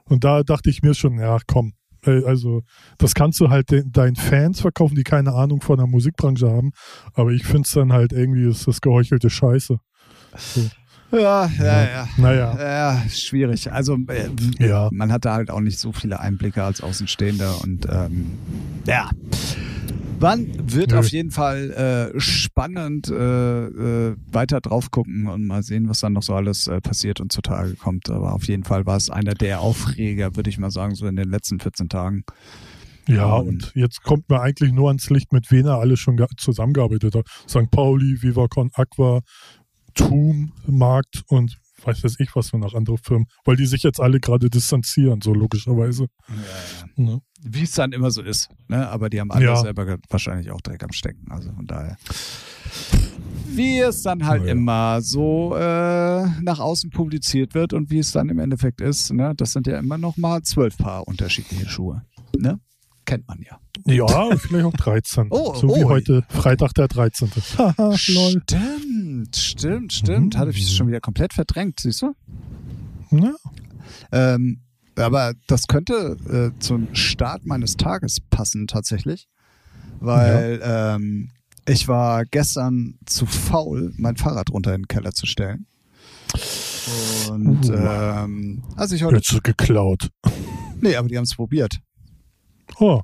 [0.05, 1.73] Und da dachte ich mir schon, ja, komm.
[2.03, 2.61] Also,
[2.97, 6.71] das kannst du halt den, deinen Fans verkaufen, die keine Ahnung von der Musikbranche haben.
[7.13, 9.77] Aber ich finde es dann halt irgendwie, ist das geheuchelte Scheiße.
[10.37, 10.61] So.
[11.11, 12.07] Ja, ja, ja.
[12.17, 12.57] Naja.
[12.59, 13.71] Ja, schwierig.
[13.71, 14.27] Also äh,
[14.59, 14.89] Ja.
[14.91, 18.31] man hat da halt auch nicht so viele Einblicke als Außenstehender und ähm,
[18.85, 19.09] ja.
[20.19, 20.97] Wann wird Nö.
[20.97, 26.13] auf jeden Fall äh, spannend äh, äh, weiter drauf gucken und mal sehen, was dann
[26.13, 28.09] noch so alles äh, passiert und zutage kommt.
[28.09, 31.15] Aber auf jeden Fall war es einer der Aufreger, würde ich mal sagen, so in
[31.17, 32.23] den letzten 14 Tagen.
[33.07, 36.25] Ja, Und- jetzt kommt mir eigentlich nur ans Licht, mit wen er alles schon ge-
[36.35, 37.25] zusammengearbeitet hat.
[37.47, 37.69] St.
[37.71, 39.21] Pauli, Vivacon Aqua,
[39.97, 43.99] Tum, Markt und weiß weiß ich was für noch andere Firmen, weil die sich jetzt
[43.99, 46.07] alle gerade distanzieren, so logischerweise.
[46.95, 47.21] Ne?
[47.41, 48.49] Wie es dann immer so ist.
[48.67, 48.87] Ne?
[48.89, 49.55] Aber die haben alle Ja.
[49.57, 51.31] selber wahrscheinlich auch Dreck am Stecken.
[51.31, 51.97] Also von daher.
[53.47, 58.29] Wie es dann halt immer so äh, nach außen publiziert wird und wie es dann
[58.29, 59.33] im Endeffekt ist, ne?
[59.35, 62.03] das sind ja immer noch mal zwölf Paar unterschiedliche Schuhe.
[62.37, 62.59] Ne?
[63.05, 63.59] Kennt man ja.
[63.85, 65.27] Ja, vielleicht auch 13.
[65.29, 65.89] Oh, so wie oh.
[65.89, 67.29] heute, Freitag der 13.
[67.57, 67.97] Haha, lol.
[67.97, 70.35] Stimmt, stimmt, stimmt.
[70.35, 70.39] Mhm.
[70.39, 72.13] Hatte ich schon wieder komplett verdrängt, siehst du?
[73.11, 73.33] Ja,
[74.11, 74.61] Ähm,
[74.95, 76.17] aber das könnte
[76.55, 79.27] äh, zum Start meines Tages passen tatsächlich,
[79.99, 81.29] weil ähm,
[81.67, 85.67] ich war gestern zu faul, mein Fahrrad runter in den Keller zu stellen.
[87.29, 87.73] Und Uh.
[87.73, 90.09] ähm, als ich heute, jetzt geklaut.
[90.81, 91.79] nee, aber die haben es probiert.
[92.79, 93.01] Oh,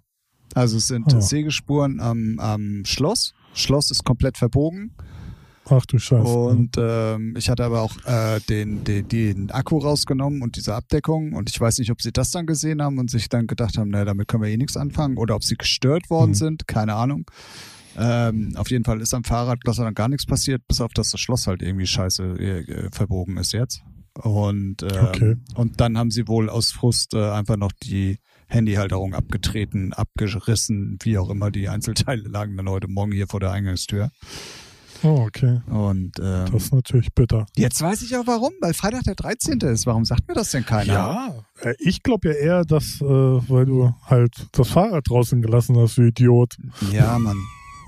[0.55, 1.21] Also es sind Ah.
[1.21, 3.33] Sägespuren am, am Schloss.
[3.53, 4.91] Schloss ist komplett verbogen.
[5.69, 6.23] ach du Scheiße.
[6.27, 11.33] Und ähm, ich hatte aber auch äh, den, den, den Akku rausgenommen und diese Abdeckung.
[11.33, 13.89] Und ich weiß nicht, ob sie das dann gesehen haben und sich dann gedacht haben,
[13.89, 15.17] naja, damit können wir eh nichts anfangen.
[15.17, 16.35] Oder ob sie gestört worden Mhm.
[16.35, 17.25] sind, keine Ahnung.
[17.95, 20.91] Ähm, auf jeden Fall ist am Fahrrad Gott sei Dank gar nichts passiert, bis auf
[20.93, 23.83] dass das Schloss halt irgendwie scheiße äh, verbogen ist jetzt.
[24.15, 25.35] Und, ähm, Okay.
[25.55, 28.17] und dann haben sie wohl aus Frust äh, einfach noch die
[28.53, 31.51] Handyhalterung abgetreten, abgerissen, wie auch immer.
[31.51, 34.11] Die Einzelteile lagen dann heute Morgen hier vor der Eingangstür.
[35.03, 35.61] oh, okay.
[35.67, 37.45] Und ähm, Das ist natürlich bitter.
[37.57, 39.59] Jetzt weiß ich auch warum, weil Freitag der 13.
[39.61, 39.85] ist.
[39.85, 40.93] Warum sagt mir das denn keiner?
[40.93, 45.75] Ja, äh, ich glaube ja eher, dass, äh, weil du halt das Fahrrad draußen gelassen
[45.77, 46.55] hast, du Idiot.
[46.91, 47.37] Ja, Mann.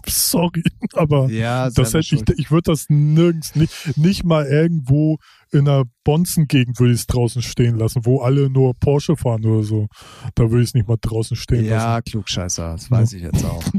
[0.09, 0.63] Sorry,
[0.93, 5.17] aber Ja, das hätte ich, ich würde das nirgends, nicht, nicht mal irgendwo
[5.51, 9.63] in einer Bonzengegend würde ich es draußen stehen lassen, wo alle nur Porsche fahren oder
[9.63, 9.87] so.
[10.35, 11.87] Da würde ich es nicht mal draußen stehen lassen.
[11.87, 13.63] Ja, klugscheißer, das weiß ich jetzt auch.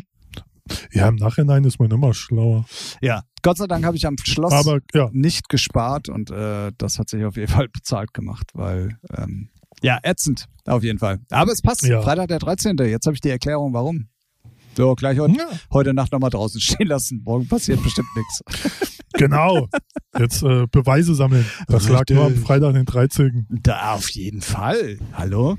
[0.93, 2.65] Ja, im Nachhinein ist man immer schlauer.
[3.01, 6.99] ja, Gott sei Dank habe ich am Schloss Aber ja, nicht gespart und äh, das
[6.99, 9.51] hat sich auf jeden Fall bezahlt gemacht, weil ähm,
[9.83, 11.21] ja, ätzend, auf jeden Fall.
[11.31, 11.85] Aber es passt.
[11.85, 12.03] Ja.
[12.03, 12.77] Freitag der 13.
[12.79, 14.09] Jetzt habe ich die Erklärung, warum.
[14.77, 17.23] So, gleich heute, ja heute Nacht nochmal draußen stehen lassen.
[17.25, 18.99] Morgen passiert bestimmt nichts.
[19.15, 19.69] genau.
[20.19, 21.47] Jetzt äh, Beweise sammeln.
[21.69, 22.47] Das lag nur am Richtig.
[22.47, 23.47] Freitag, den 13.
[23.63, 24.99] Da auf jeden Fall.
[25.15, 25.57] Hallo?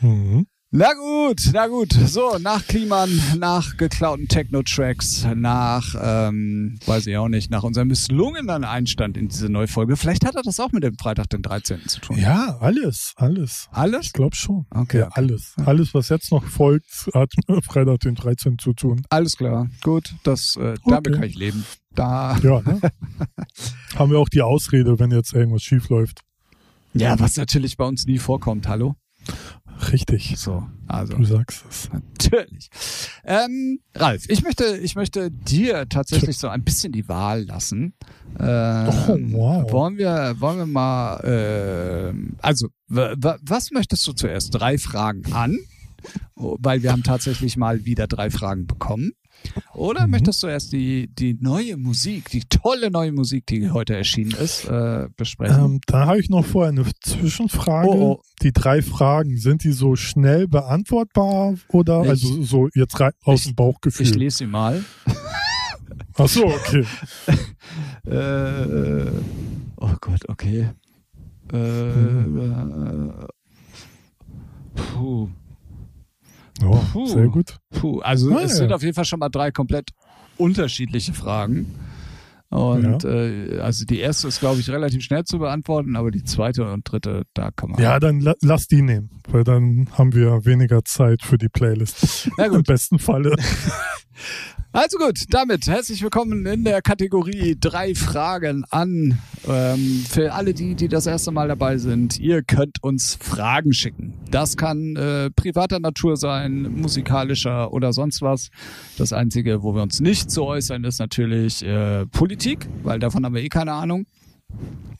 [0.00, 0.46] Mhm.
[0.76, 1.92] Na gut, na gut.
[1.92, 3.08] So, nach Kliman,
[3.38, 9.48] nach geklauten Techno-Tracks, nach, ähm, weiß ich auch nicht, nach unserem misslungenen Einstand in diese
[9.48, 9.96] neue Folge.
[9.96, 11.86] Vielleicht hat er das auch mit dem Freitag, den 13.
[11.86, 12.18] zu tun.
[12.18, 13.68] Ja, alles, alles.
[13.70, 14.06] Alles?
[14.06, 14.66] Ich glaube schon.
[14.70, 15.54] Okay, Ja, alles.
[15.64, 18.58] Alles, was jetzt noch folgt, hat mit Freitag, den 13.
[18.58, 19.02] zu tun.
[19.10, 19.68] Alles klar.
[19.84, 21.12] Gut, das, äh, damit Okay.
[21.12, 21.64] kann ich leben.
[21.94, 22.36] Da.
[22.42, 22.80] Ja, ne?
[23.94, 26.22] Haben wir auch die Ausrede, wenn jetzt irgendwas schief läuft.
[26.94, 28.66] Ja, was natürlich bei uns nie vorkommt.
[28.66, 28.96] Hallo?
[29.92, 30.34] Richtig.
[30.36, 31.14] So, also.
[31.16, 31.88] Du sagst es.
[31.92, 32.68] Natürlich.
[33.24, 37.94] Ähm, Ralf, ich möchte, ich möchte dir tatsächlich so ein bisschen die Wahl lassen.
[38.38, 39.72] Ähm, Oh, wow.
[39.72, 44.54] Wollen wir, wollen wir mal, äh, also, was möchtest du zuerst?
[44.54, 45.58] Drei Fragen an,
[46.36, 49.12] Oh, weil wir haben tatsächlich mal wieder drei Fragen bekommen.
[49.74, 50.10] Oder Mhm.
[50.12, 54.64] möchtest du erst die, die neue Musik, die tolle neue Musik, die heute erschienen ist,
[54.66, 55.64] äh, besprechen?
[55.64, 57.88] Ähm, dann habe ich noch vorher eine Zwischenfrage.
[57.88, 58.22] Oh, oh.
[58.42, 63.42] Die drei Fragen, sind die so schnell beantwortbar oder Ich- also so jetzt rein aus
[63.44, 64.06] dem ich Bauchgefühl?
[64.16, 64.84] lese sie mal.
[66.16, 66.84] Ach so, okay.
[68.06, 69.10] Äh,
[69.76, 70.68] oh Gott, okay.
[71.52, 73.10] Äh, äh,
[74.74, 75.28] puh,
[76.62, 77.06] Oh, Puh.
[77.06, 77.56] sehr gut.
[77.72, 78.00] puh.
[78.00, 78.56] Also Ah, es ja.
[78.58, 79.90] sind auf jeden Fall schon mal drei komplett
[80.36, 81.74] unterschiedliche Fragen.
[82.50, 86.70] Und äh, also die erste ist, glaube ich, relativ schnell zu beantworten, aber die zweite
[86.72, 87.82] und dritte, da kann man.
[87.82, 92.30] Ja, dann la lass die nehmen, weil dann haben wir weniger Zeit für die Playlist.
[92.38, 92.66] Na Im gut.
[92.66, 93.34] besten Falle.
[94.76, 99.20] Also gut, damit herzlich willkommen in der Kategorie drei Fragen an.
[99.46, 104.14] Ähm, für alle die, die das erste Mal dabei sind, ihr könnt uns Fragen schicken.
[104.32, 108.50] Das kann äh, privater Natur sein, musikalischer oder sonst was.
[108.98, 113.36] Das Einzige, wo wir uns nicht zu äußern, ist natürlich äh, Politik, weil davon haben
[113.36, 114.06] wir eh keine Ahnung.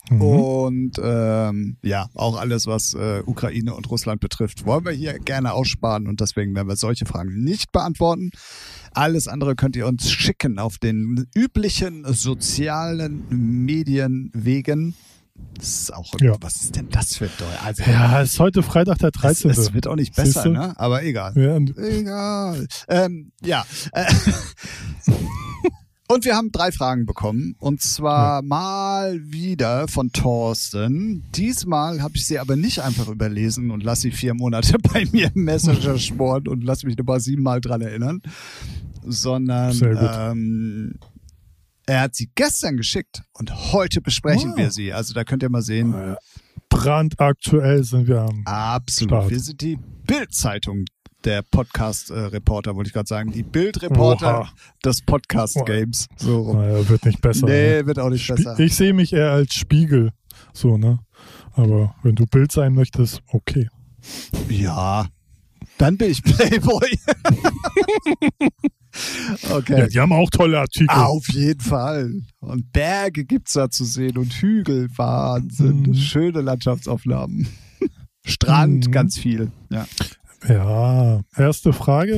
[0.09, 0.21] Mhm.
[0.21, 5.53] Und ähm, ja, auch alles, was äh, Ukraine und Russland betrifft, wollen wir hier gerne
[5.53, 8.29] aussparen und deswegen werden wir solche Fragen nicht beantworten.
[8.95, 14.95] Alles andere könnt ihr uns schicken auf den üblichen sozialen Medienwegen.
[15.53, 16.35] Das ist auch, ja.
[16.39, 19.51] was ist denn das für Deu also, Ja, es ist heute Freitag der 13.
[19.51, 20.79] Es, es wird auch nicht besser, ne?
[20.79, 21.33] Aber egal.
[21.35, 21.57] Ja.
[21.83, 22.67] Egal.
[22.87, 23.65] Ähm, ja.
[26.07, 27.55] Und wir haben drei Fragen bekommen.
[27.59, 28.41] Und zwar ja.
[28.43, 31.23] mal wieder von Thorsten.
[31.33, 35.31] Diesmal habe ich sie aber nicht einfach überlesen und lasse sie vier Monate bei mir
[35.33, 38.21] im Messenger schmoren und lasse mich nur siebenmal dran erinnern.
[39.03, 40.99] Sondern ähm,
[41.87, 44.57] er hat sie gestern geschickt und heute besprechen wow.
[44.57, 44.93] wir sie.
[44.93, 46.15] Also da könnt ihr mal sehen.
[46.69, 49.11] Brandaktuell sind wir am Absolut.
[49.11, 49.29] Start.
[49.29, 50.85] Wir sind die Bildzeitung
[51.25, 53.31] der Podcast-Reporter, wollte ich gerade sagen.
[53.31, 54.49] Die Bildreporter
[54.83, 56.07] des Podcast-Games.
[56.17, 57.47] So Naja, wird nicht besser.
[57.47, 57.87] Nee, ne?
[57.87, 58.59] wird auch nicht Spie besser.
[58.59, 60.11] Ich sehe mich eher als Spiegel.
[60.53, 60.99] So, ne?
[61.53, 63.69] Aber wenn du Bild sein möchtest, okay.
[64.49, 65.07] Ja,
[65.77, 66.91] dann bin ich Playboy.
[69.51, 69.79] okay.
[69.79, 70.95] Ja, die haben auch tolle Artikel.
[70.95, 72.21] Auf jeden Fall.
[72.39, 74.89] Und Berge gibt es da zu sehen und Hügel.
[74.95, 75.81] Wahnsinn.
[75.81, 75.93] Mhm.
[75.95, 77.47] Schöne Landschaftsaufnahmen.
[78.25, 78.91] Strand, mhm.
[78.91, 79.51] ganz viel.
[79.69, 79.85] Ja.
[80.47, 82.17] Ja, erste Frage.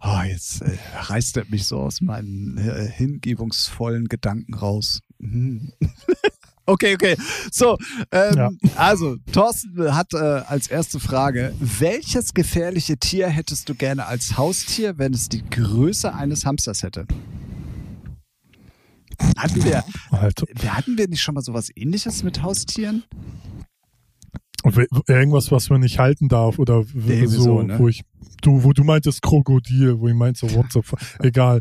[0.00, 5.00] oh, jetzt äh, reißt er mich so aus meinen äh, hingebungsvollen Gedanken raus.
[5.18, 5.72] Mhm.
[6.66, 7.16] okay, okay.
[7.50, 7.78] So,
[8.10, 8.50] ähm, ja.
[8.76, 14.98] also Thorsten hat äh, als erste Frage, welches gefährliche Tier hättest du gerne als Haustier,
[14.98, 17.06] wenn es die Größe eines Hamsters hätte?
[19.38, 20.46] Hatten wir, Alter.
[20.66, 23.04] hatten wir nicht schon mal sowas ähnliches mit Haustieren?
[25.06, 27.78] Irgendwas, was man nicht halten darf oder so, so ne?
[27.78, 28.04] wo ich
[28.42, 31.60] du, wo du meintest Krokodil, wo ich meinte so what the fuck, egal.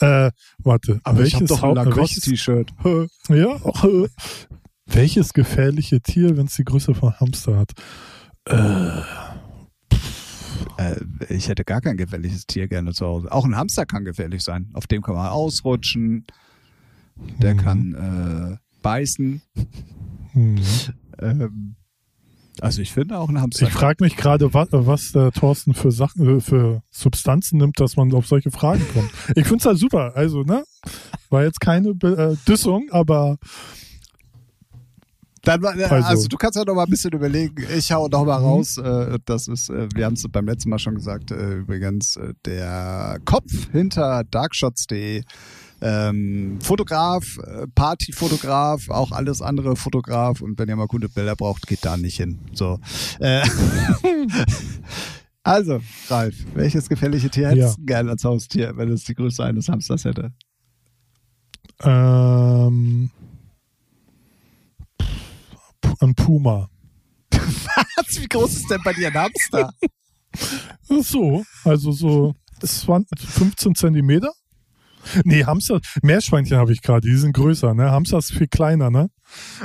[0.00, 2.72] Äh, warte, aber welches ich hab doch ein Lacoste-T-Shirt.
[3.28, 3.60] ja,
[4.86, 7.72] welches gefährliche Tier, wenn es die Größe von Hamster hat?
[8.48, 9.00] Äh,
[10.78, 10.96] äh,
[11.28, 13.30] ich hätte gar kein gefährliches Tier gerne zu Hause.
[13.32, 14.70] Auch ein Hamster kann gefährlich sein.
[14.74, 16.26] Auf dem kann man ausrutschen.
[17.40, 17.58] Der hm.
[17.58, 19.42] kann äh, beißen.
[20.32, 20.60] Hm.
[21.20, 21.76] Ähm,
[22.60, 23.66] also ich finde auch ein Hamster.
[23.66, 27.96] Ich frage mich gerade, was, was der Thorsten für Sachen, äh, für Substanzen nimmt, dass
[27.96, 29.10] man auf solche Fragen kommt.
[29.36, 30.12] Ich finde es halt super.
[30.14, 30.64] Also, ne?
[31.30, 33.38] War jetzt keine äh, Dissung, aber
[35.42, 37.64] dann, äh, also, also, du kannst ja noch mal ein bisschen überlegen.
[37.76, 38.44] Ich hau noch mal mhm.
[38.44, 38.78] raus.
[38.78, 43.18] Äh, das ist, äh, wir haben es beim letzten Mal schon gesagt, äh, übrigens der
[43.24, 45.22] Kopf hinter darkshots.de
[45.82, 50.40] ähm, Fotograf, äh, Partyfotograf, auch alles andere Fotograf.
[50.40, 52.38] Und wenn ihr mal gute Bilder braucht, geht da nicht hin.
[52.52, 52.78] So.
[53.18, 53.42] Äh,
[55.42, 57.86] also, Ralf, welches gefährliche Tier hättest du ja.
[57.86, 60.32] gerne als Haustier, wenn es die Größe eines Hamsters hätte?
[61.82, 63.10] Ähm,
[66.00, 66.68] ein Puma.
[67.30, 68.20] Was?
[68.20, 69.74] Wie groß ist denn bei dir ein Hamster?
[71.02, 74.32] so, also so 20, 15 Zentimeter.
[75.24, 77.90] Nee, Hamster, Meerschweinchen habe ich gerade, die sind größer, ne?
[77.90, 79.10] Hamster ist viel kleiner, ne?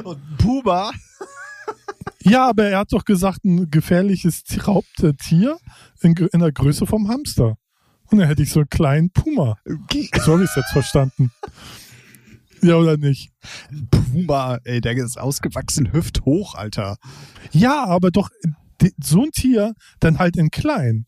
[0.04, 0.92] Und Puma?
[2.22, 5.58] Ja, aber er hat doch gesagt, ein gefährliches Raubtier
[6.02, 7.58] in, in der Größe vom Hamster.
[8.10, 9.58] Und dann hätte ich so einen kleinen Puma.
[9.66, 10.10] Okay.
[10.22, 11.32] So habe ich es jetzt verstanden.
[12.62, 13.32] Ja, oder nicht?
[13.92, 16.98] Puma, ey, der ist ausgewachsen, hüfthoch, Alter.
[17.52, 18.30] Ja, aber doch
[19.02, 21.06] so ein Tier dann halt in klein.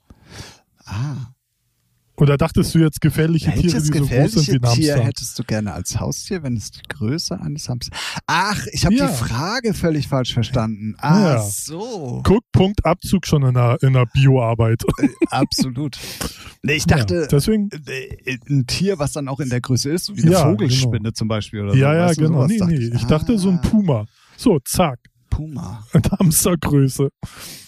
[0.85, 1.33] Ah.
[2.19, 4.81] Oder dachtest du jetzt gefährliche Tiere, die so groß sind wie ein Hamster?
[4.81, 7.97] Tier hättest du gerne als Haustier, wenn es die Größe eines Hamsters...
[8.27, 9.07] Ach, ich habe ja.
[9.07, 10.95] die Frage völlig falsch verstanden.
[10.97, 11.41] Ah, ja.
[11.41, 12.21] so.
[12.25, 14.83] Guck, Punkt Abzug schon in der, in der Bioarbeit.
[14.97, 15.97] Äh, absolut.
[16.61, 20.13] Nee, ich dachte, ja, deswegen, äh, ein Tier, was dann auch in der Größe ist,
[20.17, 21.11] wie eine Vogelspinne genau.
[21.11, 21.61] zum Beispiel.
[21.61, 21.95] Oder ja, so.
[21.95, 22.47] ja, weißt genau.
[22.47, 22.75] Nee, nee.
[22.75, 23.67] Ich, ich dachte so ein ah.
[23.67, 24.05] Puma.
[24.35, 24.99] So, zack.
[25.29, 25.85] Puma.
[25.93, 27.11] In Hamstergröße.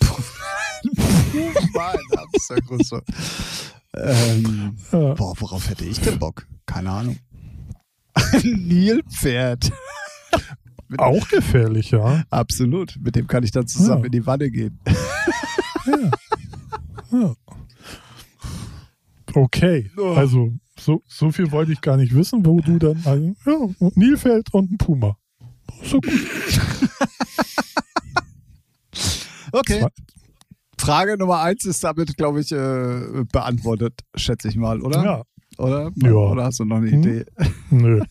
[0.02, 3.02] Puma in Hamstergröße.
[3.96, 5.14] Ähm, ja.
[5.14, 6.48] Boah, worauf hätte ich denn Bock?
[6.66, 7.18] Keine Ahnung.
[8.14, 9.72] Ein Nilpferd.
[10.98, 12.24] Auch gefährlich, ja.
[12.30, 12.98] Absolut.
[13.02, 14.06] Mit dem kann ich dann zusammen ja.
[14.08, 14.78] in die Wanne gehen.
[15.86, 16.12] ja.
[17.12, 17.36] ja.
[19.34, 19.90] Okay.
[20.16, 23.02] Also, so, so viel wollte ich gar nicht wissen, wo du dann.
[23.06, 25.18] Also, ja, Nilpferd und ein Puma.
[25.84, 26.12] So gut.
[29.52, 29.86] okay.
[30.82, 35.04] Frage Nummer eins ist damit, glaube ich, äh, beantwortet, schätze ich mal, oder?
[35.04, 35.24] Ja.
[35.60, 35.92] Oder?
[35.96, 36.12] Ja.
[36.12, 37.02] Oder hast du noch eine Hm.
[37.04, 37.26] Idee?
[37.70, 38.02] Nö.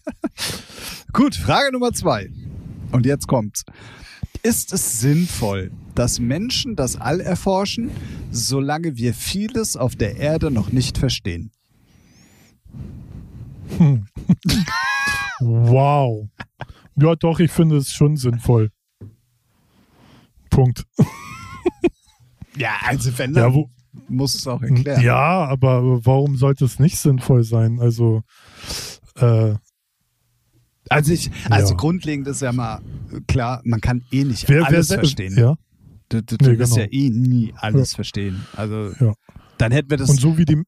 [1.13, 2.31] Gut, Frage Nummer zwei.
[2.93, 3.65] Und jetzt kommt's.
[4.45, 7.91] Ist es sinnvoll, dass Menschen das All erforschen,
[8.31, 11.51] solange wir vieles auf der Erde noch nicht verstehen?
[13.79, 14.07] Hm.
[15.41, 16.29] wow.
[16.95, 18.71] Ja, doch, ich finde es schon sinnvoll.
[20.51, 20.85] Punkt.
[22.61, 23.71] Ja, also wenn, Ja, wo,
[24.09, 25.01] muss es auch erklären.
[25.03, 27.81] ja, aber warum sollte es nicht sinnvoll sein?
[27.81, 28.23] Also,
[29.17, 29.55] äh,
[30.89, 31.77] Also, ich, also Ja.
[31.77, 32.81] grundlegend ist ja mal
[33.29, 35.37] klar, man kann eh nicht wer, wer alles se- verstehen.
[35.39, 35.55] Ja.
[36.09, 36.85] Du, du, du Nee, wirst genau.
[36.87, 38.45] ja eh nie alles verstehen.
[38.57, 39.15] Also Ja.
[39.59, 40.11] dann hätten wir das.
[40.11, 40.63] Und so wie die.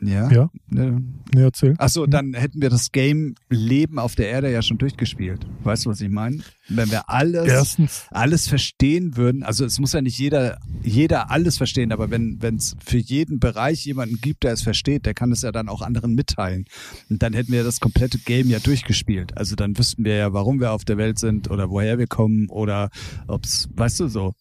[0.00, 0.30] Ja.
[0.30, 1.02] Ja, Ne.
[1.32, 1.74] nee, erzähl.
[1.78, 5.46] Achso, dann hätten wir das Game Leben auf der Erde ja schon durchgespielt.
[5.62, 6.40] Weißt du, was ich meine?
[6.68, 11.58] Wenn wir alles, Erstens, alles verstehen würden, also es muss ja nicht jeder, jeder alles
[11.58, 15.42] verstehen, aber wenn es für jeden Bereich jemanden gibt, der es versteht, der kann es
[15.42, 16.64] ja dann auch anderen mitteilen.
[17.10, 19.36] Und dann hätten wir das komplette Game ja durchgespielt.
[19.36, 22.48] Also dann wüssten wir ja, warum wir auf der Welt sind oder woher wir kommen
[22.48, 22.90] oder
[23.28, 24.34] ob's, weißt du so.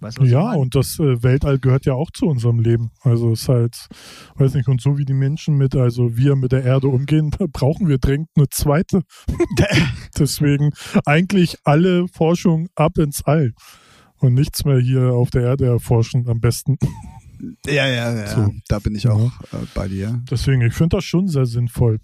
[0.00, 2.90] Weißt ja, und das äh, Weltall gehört ja auch zu unserem Leben.
[3.02, 3.88] Also es ist halt,
[4.36, 7.88] weiß nicht, und so wie die Menschen mit, also wir mit der Erde umgehen, brauchen
[7.88, 9.02] wir dringend eine zweite.
[10.18, 10.70] Deswegen
[11.04, 13.52] eigentlich alle Forschung ab ins All.
[14.20, 16.76] Und nichts mehr hier auf der Erde erforschen am besten.
[17.66, 18.52] ja, ja, ja, So.
[18.68, 20.20] da bin ich auch äh, bei dir.
[20.30, 22.00] Deswegen, ich finde das schon sehr sinnvoll.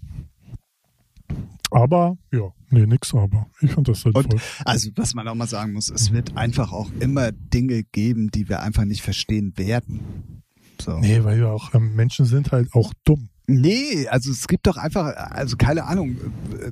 [1.71, 3.47] Aber, ja, nee, nix aber.
[3.61, 4.39] Ich finde das sinnvoll.
[4.63, 8.49] Also, was man auch mal sagen muss, es wird einfach auch immer Dinge geben, die
[8.49, 10.43] wir einfach nicht verstehen werden.
[10.81, 10.99] So.
[10.99, 13.29] nee, weil ja auch ähm, Menschen sind halt auch dumm.
[13.47, 16.17] Nee, also es gibt doch einfach, also keine Ahnung,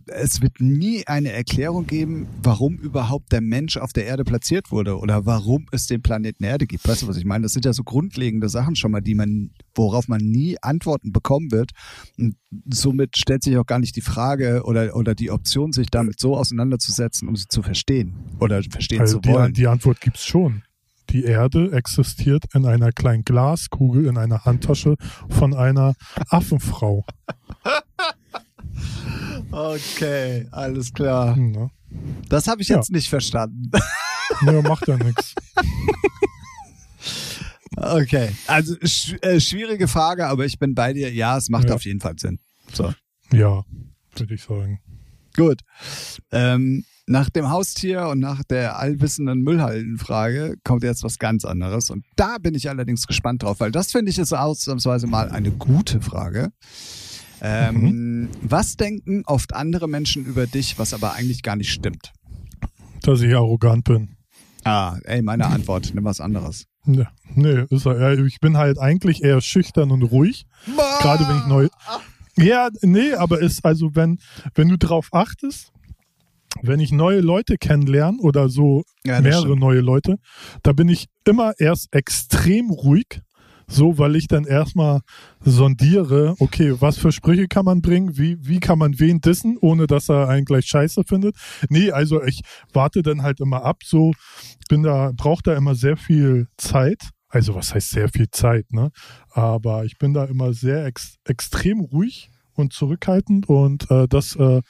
[0.07, 4.97] es wird nie eine Erklärung geben, warum überhaupt der Mensch auf der Erde platziert wurde
[4.97, 6.87] oder warum es den Planeten Erde gibt.
[6.87, 7.43] Weißt du, was ich meine?
[7.43, 11.51] Das sind ja so grundlegende Sachen schon mal, die man, worauf man nie Antworten bekommen
[11.51, 11.71] wird.
[12.17, 12.37] Und
[12.71, 16.35] somit stellt sich auch gar nicht die Frage oder, oder die Option, sich damit so
[16.35, 19.53] auseinanderzusetzen, um sie zu verstehen oder verstehen Also zu wollen.
[19.53, 20.63] die, die Antwort gibt's schon.
[21.09, 24.95] Die Erde existiert in einer kleinen Glaskugel in einer Handtasche
[25.29, 25.95] von einer
[26.29, 27.05] Affenfrau.
[29.51, 31.35] Okay, alles klar.
[31.35, 31.69] Hm, ne?
[32.29, 32.77] Das habe ich Ja.
[32.77, 33.69] jetzt nicht verstanden.
[34.47, 35.35] Ja, macht ja nichts.
[37.75, 41.11] Okay, also sch äh, schwierige Frage, aber ich bin bei dir.
[41.11, 41.75] Ja, es macht Ja.
[41.75, 42.39] auf jeden Fall Sinn.
[42.71, 42.93] So,
[43.31, 43.63] Ja,
[44.15, 44.79] würde ich sagen.
[45.35, 45.61] gut.
[46.31, 51.89] Ähm, nach dem Haustier und nach der allwissenden Müllhaldenfrage kommt jetzt was ganz anderes.
[51.89, 55.51] Und da bin ich allerdings gespannt drauf, weil das finde ich ist ausnahmsweise mal eine
[55.51, 56.51] gute Frage.
[57.41, 62.13] Ähm, Was denken oft andere Menschen über dich, was aber eigentlich gar nicht stimmt?
[63.01, 64.15] Dass ich arrogant bin.
[64.63, 66.67] Ah, ey, meine Antwort, nimm was anderes.
[66.85, 70.45] Ja, nee, ist ja, ich bin halt eigentlich eher schüchtern und ruhig.
[71.01, 71.67] Gerade wenn ich neu.
[72.37, 74.19] Ja, nee, aber ist also, wenn,
[74.55, 75.72] wenn du drauf achtest,
[76.61, 79.59] wenn ich neue Leute kennenlerne oder so Ja, mehrere stimmt.
[79.59, 80.17] neue Leute,
[80.61, 83.21] da bin ich immer erst extrem ruhig,
[83.67, 85.01] so weil ich dann erstmal
[85.41, 89.87] sondiere, okay, was für Sprüche kann man bringen, wie, wie kann man wen dissen, ohne
[89.87, 91.35] dass er einen gleich scheiße findet.
[91.69, 94.13] Nee, also ich warte dann halt immer ab, so
[94.69, 97.09] bin da, brauche da immer sehr viel Zeit.
[97.29, 98.91] Also was heißt sehr viel Zeit, ne?
[99.31, 104.61] Aber ich bin da immer sehr ex extrem ruhig und zurückhaltend und äh, das äh,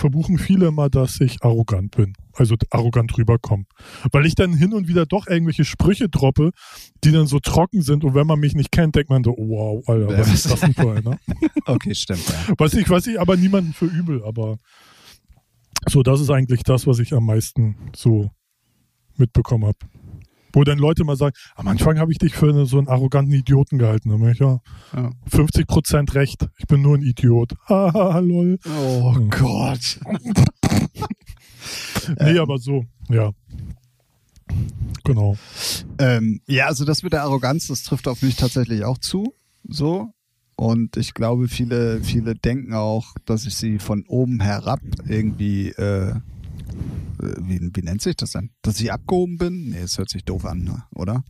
[0.00, 2.14] verbuchen viele immer, dass ich arrogant bin.
[2.32, 3.64] Also arrogant rüberkomme.
[4.12, 6.50] Weil ich dann hin und wieder doch irgendwelche Sprüche droppe,
[7.04, 9.86] die dann so trocken sind und wenn man mich nicht kennt, denkt man so, wow,
[9.88, 11.18] Alter, was ist das denn für einer?
[11.66, 12.26] Okay, stimmt.
[12.28, 12.54] Ja.
[12.58, 14.56] Was ich, was ich aber niemanden für übel, aber
[15.88, 18.30] so, das ist eigentlich das, was ich am meisten so
[19.16, 19.78] mitbekommen habe.
[20.52, 23.78] Wo dann Leute mal sagen, am Anfang habe ich dich für so einen arroganten Idioten
[23.78, 24.10] gehalten.
[24.10, 24.58] Dann ich, ja,
[24.94, 25.10] Ja.
[25.28, 26.48] 50 Prozent recht.
[26.58, 27.54] Ich bin nur ein Idiot.
[27.68, 28.58] Lol.
[28.66, 30.00] Oh Gott.
[32.18, 33.30] Nee, aber so, ja.
[35.04, 35.36] Genau.
[35.98, 39.34] Ähm, ja, also das mit der Arroganz, das trifft auf mich tatsächlich auch zu.
[39.68, 40.12] So.
[40.56, 46.14] Und ich glaube, viele, viele denken auch, dass ich sie von oben herab irgendwie, äh,
[47.20, 48.50] wie, wie nennt sich das denn?
[48.62, 49.70] Dass ich abgehoben bin?
[49.70, 50.82] Nee, es hört sich doof an, ne?
[50.94, 51.22] oder?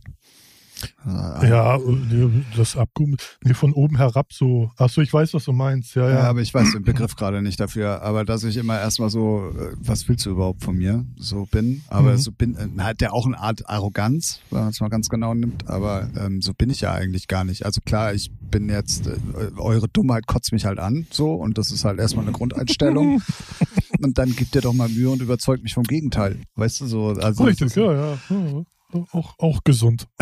[1.05, 4.71] Äh, Ja, nee, das Abkommen, nee, von oben herab so.
[4.77, 5.93] Achso, ich weiß, was du meinst.
[5.93, 6.23] Ja, Ja, ja.
[6.23, 8.01] aber ich weiß den Begriff gerade nicht dafür.
[8.01, 11.05] Aber dass ich immer erstmal so, äh, was willst du überhaupt von mir?
[11.17, 11.83] So bin.
[11.87, 12.17] Aber Mhm.
[12.17, 15.35] so bin, äh, hat der auch eine Art Arroganz, wenn man es mal ganz genau
[15.35, 15.67] nimmt.
[15.67, 17.63] Aber ähm, so bin ich ja eigentlich gar nicht.
[17.63, 19.17] Also klar, ich bin jetzt, äh,
[19.57, 21.33] eure Dummheit kotzt mich halt an, so.
[21.35, 23.21] Und das ist halt erstmal eine Grundeinstellung.
[24.03, 26.39] und dann gibt dir doch mal Mühe und überzeugt mich vom Gegenteil.
[26.55, 27.07] Weißt du, so.
[27.09, 28.17] Also Richtig, ja, ja.
[28.29, 28.63] ja.
[29.11, 30.07] auch, auch gesund.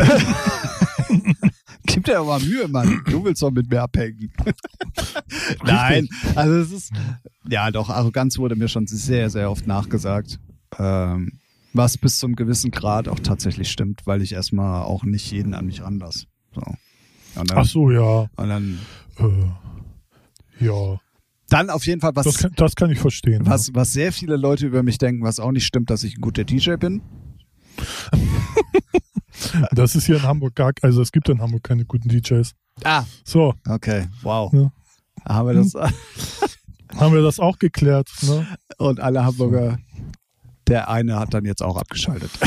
[1.86, 3.02] Gib dir aber Mühe, Mann.
[3.06, 4.32] Du willst doch mit mir abhängen.
[5.64, 6.92] Nein, also es ist,
[7.48, 10.38] ja doch, Arroganz wurde mir schon sehr, sehr oft nachgesagt.
[10.78, 11.40] Ähm,
[11.72, 15.66] was bis zum gewissen Grad auch tatsächlich stimmt, weil ich erstmal auch nicht jeden an
[15.66, 16.26] mich ranlasse.
[16.54, 16.62] So.
[17.34, 18.28] Dann, Ach so, ja.
[18.36, 18.78] und dann,
[19.18, 21.00] Äh, ja,
[21.52, 23.44] dann auf jeden Fall, was, das kann, das kann ich verstehen.
[23.44, 26.20] was, was sehr viele Leute über mich denken, was auch nicht stimmt, dass ich ein
[26.20, 27.02] guter DJ bin.
[28.12, 28.18] ja.
[29.72, 32.52] Das ist hier in Hamburg gar, also es gibt in Hamburg keine guten DJs.
[32.84, 34.52] Ah, So, okay, wow.
[34.52, 34.70] Ja.
[35.26, 35.74] Haben wir das,
[36.96, 38.10] haben wir das auch geklärt.
[38.22, 38.46] Ne?
[38.76, 39.78] und alle Hamburger,
[40.68, 42.30] der eine hat dann jetzt auch abgeschaltet.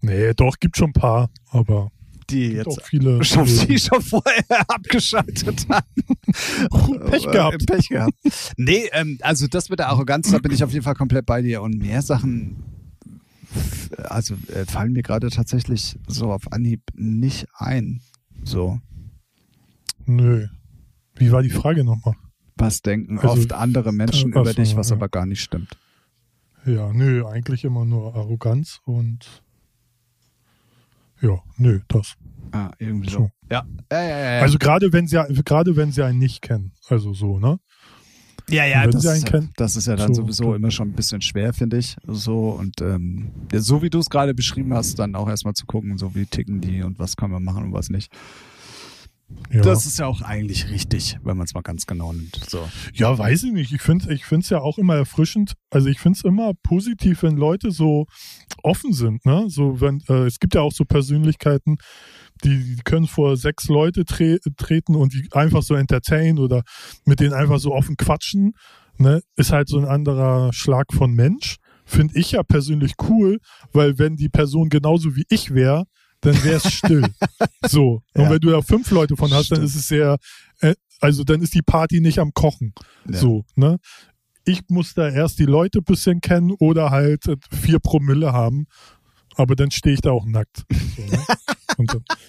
[0.00, 1.90] Nee, doch, gibt schon ein paar, aber
[2.30, 3.22] Die gibt jetzt viele.
[3.24, 7.00] schon, die schon vorher abgeschaltet haben.
[7.10, 7.66] Pech Äh, gehabt.
[7.66, 8.14] Pech gehabt.
[8.56, 11.42] Nee, ähm, also das mit der Arroganz, da bin ich auf jeden Fall komplett bei
[11.42, 11.62] dir.
[11.62, 12.62] Und mehr Sachen,
[14.04, 18.00] also äh, fallen mir gerade tatsächlich so auf Anhieb nicht ein.
[18.44, 18.80] So,
[20.06, 20.46] Nö.
[21.16, 22.14] Wie war die Frage nochmal?
[22.60, 24.96] was denken Also, oft andere Menschen über dich, was ja.
[24.96, 25.78] aber gar nicht stimmt.
[26.66, 29.42] Ja, nö, eigentlich immer nur Arroganz und
[31.20, 32.14] ja, nö, das.
[32.52, 33.30] Ah, irgendwie so.
[33.50, 34.40] Ja, ja, ja, ja.
[34.40, 37.58] Also gerade wenn sie gerade wenn sie einen nicht kennen, also so, ne?
[38.50, 39.50] Ja, ja, wenn das sie einen ist, ja- kennen.
[39.56, 40.54] das ist ja dann So, sowieso so.
[40.54, 41.96] immer schon ein bisschen schwer, finde ich.
[42.06, 45.66] So und ähm, ja, so wie du es gerade beschrieben hast, dann auch erstmal zu
[45.66, 48.10] gucken, so wie ticken die und was kann man machen und was nicht.
[49.50, 49.62] Ja.
[49.62, 52.40] Das ist ja auch eigentlich richtig, wenn man es mal ganz genau nimmt.
[52.48, 52.66] So.
[52.94, 53.72] Ja, weiß ich nicht.
[53.72, 55.54] Ich finde ich es ja auch immer erfrischend.
[55.70, 58.06] Also ich finde es immer positiv, wenn Leute so
[58.62, 59.24] offen sind.
[59.26, 59.46] Ne?
[59.48, 61.76] So wenn äh, es gibt ja auch so Persönlichkeiten,
[62.44, 66.62] die, die können vor sechs Leute tre treten und die einfach so entertainen oder
[67.04, 68.52] mit denen einfach so offen quatschen.
[68.96, 69.22] Ne?
[69.36, 71.56] Ist halt so ein anderer Schlag von Mensch.
[71.84, 73.38] Finde ich ja persönlich cool,
[73.72, 75.84] weil wenn die Person genauso wie ich wäre,
[76.20, 77.04] dann wäre es still.
[77.66, 78.02] so.
[78.14, 78.30] Und Ja.
[78.30, 79.68] wenn du da fünf Leute von hast, dann Stimmt.
[79.70, 80.16] ist es sehr,
[80.60, 82.72] äh, also dann ist die Party nicht am Kochen.
[83.08, 83.18] Ja.
[83.18, 83.78] So, ne?
[84.44, 88.66] Ich muss da erst die Leute ein bisschen kennen oder halt äh, vier Promille haben.
[89.36, 90.64] Aber dann stehe ich da auch nackt.
[90.96, 91.22] So, ne?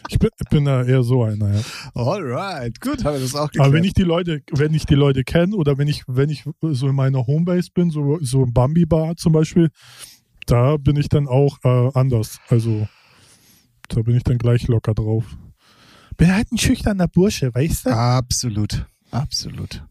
[0.09, 1.61] Ich, bin, ich bin da eher so einer, ja.
[1.95, 3.65] Alright, gut, haben wir das auch geklärt.
[3.65, 6.43] Aber wenn ich die Leute, wenn ich die Leute kenne oder wenn ich, wenn ich
[6.61, 9.69] so in meiner Homebase bin, so, so im Bambi Bar zum Beispiel,
[10.45, 12.39] da bin ich dann auch äh, anders.
[12.49, 12.87] Also
[13.89, 15.25] da bin ich dann gleich locker drauf.
[16.17, 17.89] Bin halt ein schüchterner Bursche, weißt du?
[17.91, 19.83] Absolut, absolut.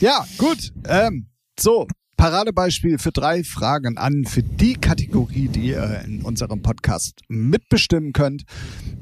[0.00, 0.72] Ja, gut.
[0.84, 1.26] Ähm,
[1.58, 1.86] so,
[2.18, 8.42] Paradebeispiel für drei Fragen an für die Kategorie, die ihr in unserem Podcast mitbestimmen könnt,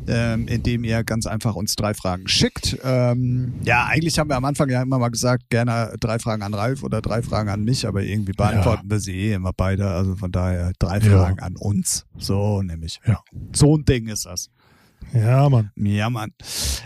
[0.06, 2.76] ähm, indem ihr ganz einfach uns drei Fragen schickt.
[2.84, 6.52] Ähm, ja, eigentlich haben wir am Anfang ja immer mal gesagt, gerne drei Fragen an
[6.52, 9.88] Ralf oder drei Fragen an mich, aber irgendwie beantworten wir sie eh immer beide.
[9.88, 11.18] Also von daher drei Ja.
[11.18, 12.04] Fragen an uns.
[12.18, 13.00] So nämlich.
[13.06, 13.20] Ja.
[13.54, 14.50] So ein Ding ist das.
[15.20, 15.70] Ja, Mann.
[15.76, 16.32] Ja, Mann.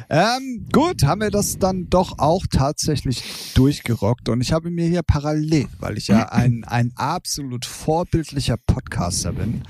[0.09, 3.23] Ähm, gut, haben wir das dann doch auch tatsächlich
[3.55, 4.29] durchgerockt.
[4.29, 9.63] Und ich habe mir hier parallel, weil ich ja ein, ein absolut vorbildlicher Podcaster bin,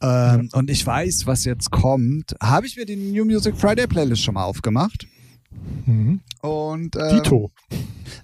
[0.00, 4.22] ähm, und ich weiß, was jetzt kommt, habe ich mir die New Music Friday Playlist
[4.22, 5.06] schon mal aufgemacht.
[5.86, 6.20] Mhm.
[6.40, 7.50] Und ähm, Dito.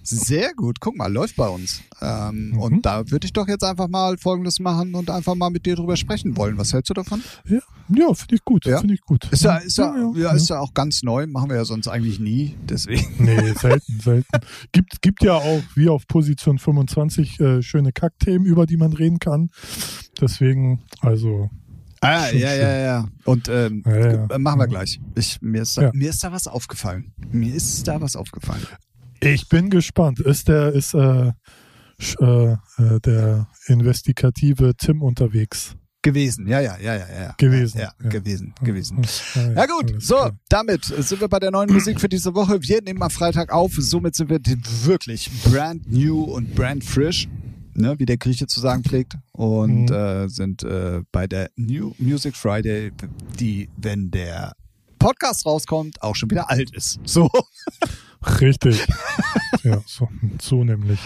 [0.03, 1.81] sehr gut, guck mal, läuft bei uns.
[2.01, 2.59] Ähm, Mhm.
[2.59, 5.75] Und da würde ich doch jetzt einfach mal Folgendes machen und einfach mal mit dir
[5.75, 6.57] drüber sprechen wollen.
[6.57, 7.21] Was hältst du davon?
[7.47, 7.59] Ja,
[7.95, 8.65] ja finde ich gut.
[8.65, 8.79] Ja?
[8.79, 9.31] Finde ich gut.
[9.31, 10.31] Ist ja, ist ja, ja, ja.
[10.33, 12.55] ist ja auch ganz neu, machen wir ja sonst eigentlich nie.
[12.63, 13.05] Deswegen.
[13.19, 14.27] Nee, selten, selten.
[14.71, 19.19] Gibt, gibt ja auch, wie auf Position 25, äh, schöne Kackthemen, über die man reden
[19.19, 19.49] kann.
[20.19, 21.49] Deswegen, also,
[22.01, 22.59] Ah, Schon ja, schön.
[22.61, 23.05] ja, ja.
[23.25, 24.25] Und ähm, Ja, ja.
[24.27, 24.99] äh, machen wir gleich.
[25.15, 25.91] Ich, mir, ist da, Ja.
[25.93, 27.11] mir ist da was aufgefallen.
[27.31, 28.65] Mir ist da was aufgefallen.
[29.21, 30.19] ich bin gespannt.
[30.19, 31.31] Ist der, ist äh,
[32.19, 37.35] äh, äh, der investigative Tim unterwegs Gewesen, ja, ja, ja, ja, ja.
[37.35, 37.79] gewesen?
[37.79, 38.63] Ja, gewesen, Ja.
[38.65, 39.01] gewesen.
[39.33, 42.61] Ja, Ja gut, so, damit sind wir bei der neuen Musik für diese Woche.
[42.61, 44.39] Wir nehmen am Freitag auf, somit sind wir
[44.83, 47.27] wirklich brand new und brand frisch,
[47.75, 49.15] ne, wie der Grieche zu sagen pflegt.
[49.33, 49.93] Und Mhm.
[49.95, 52.91] äh, sind äh, bei der New Music Friday,
[53.39, 54.53] die, wenn der
[54.99, 56.99] Podcast rauskommt, auch schon wieder alt ist.
[57.05, 57.29] So.
[58.41, 58.83] Richtig.
[59.63, 60.07] ja, so,
[60.41, 60.99] so nämlich.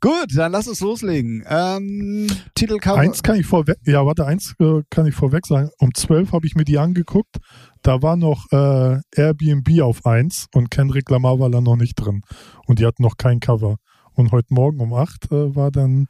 [0.00, 1.44] Gut, dann lass uns loslegen.
[1.46, 2.96] Ähm, Titelcover.
[3.00, 5.68] Eins kann ich vorweg, ja, warte, eins äh, kann ich vorweg sagen.
[5.78, 7.36] Um zwölf habe ich mir die angeguckt.
[7.82, 12.22] Da war noch äh, Airbnb auf eins und Kendrick Lamar war da noch nicht drin.
[12.66, 13.76] Und die hatten noch kein Cover.
[14.14, 16.06] Und heute Morgen um acht äh, war dann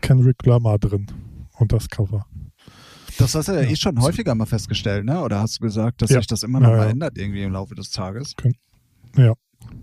[0.00, 1.06] Kendrick Lamar drin.
[1.58, 2.26] Und das Cover.
[3.18, 3.70] Das hast du ja, Ja.
[3.70, 5.20] eh schon häufiger mal festgestellt, ne?
[5.22, 6.18] Oder hast du gesagt, dass Ja.
[6.18, 6.90] sich das immer noch Ja, mal ja.
[6.90, 8.34] ändert irgendwie im Laufe des Tages?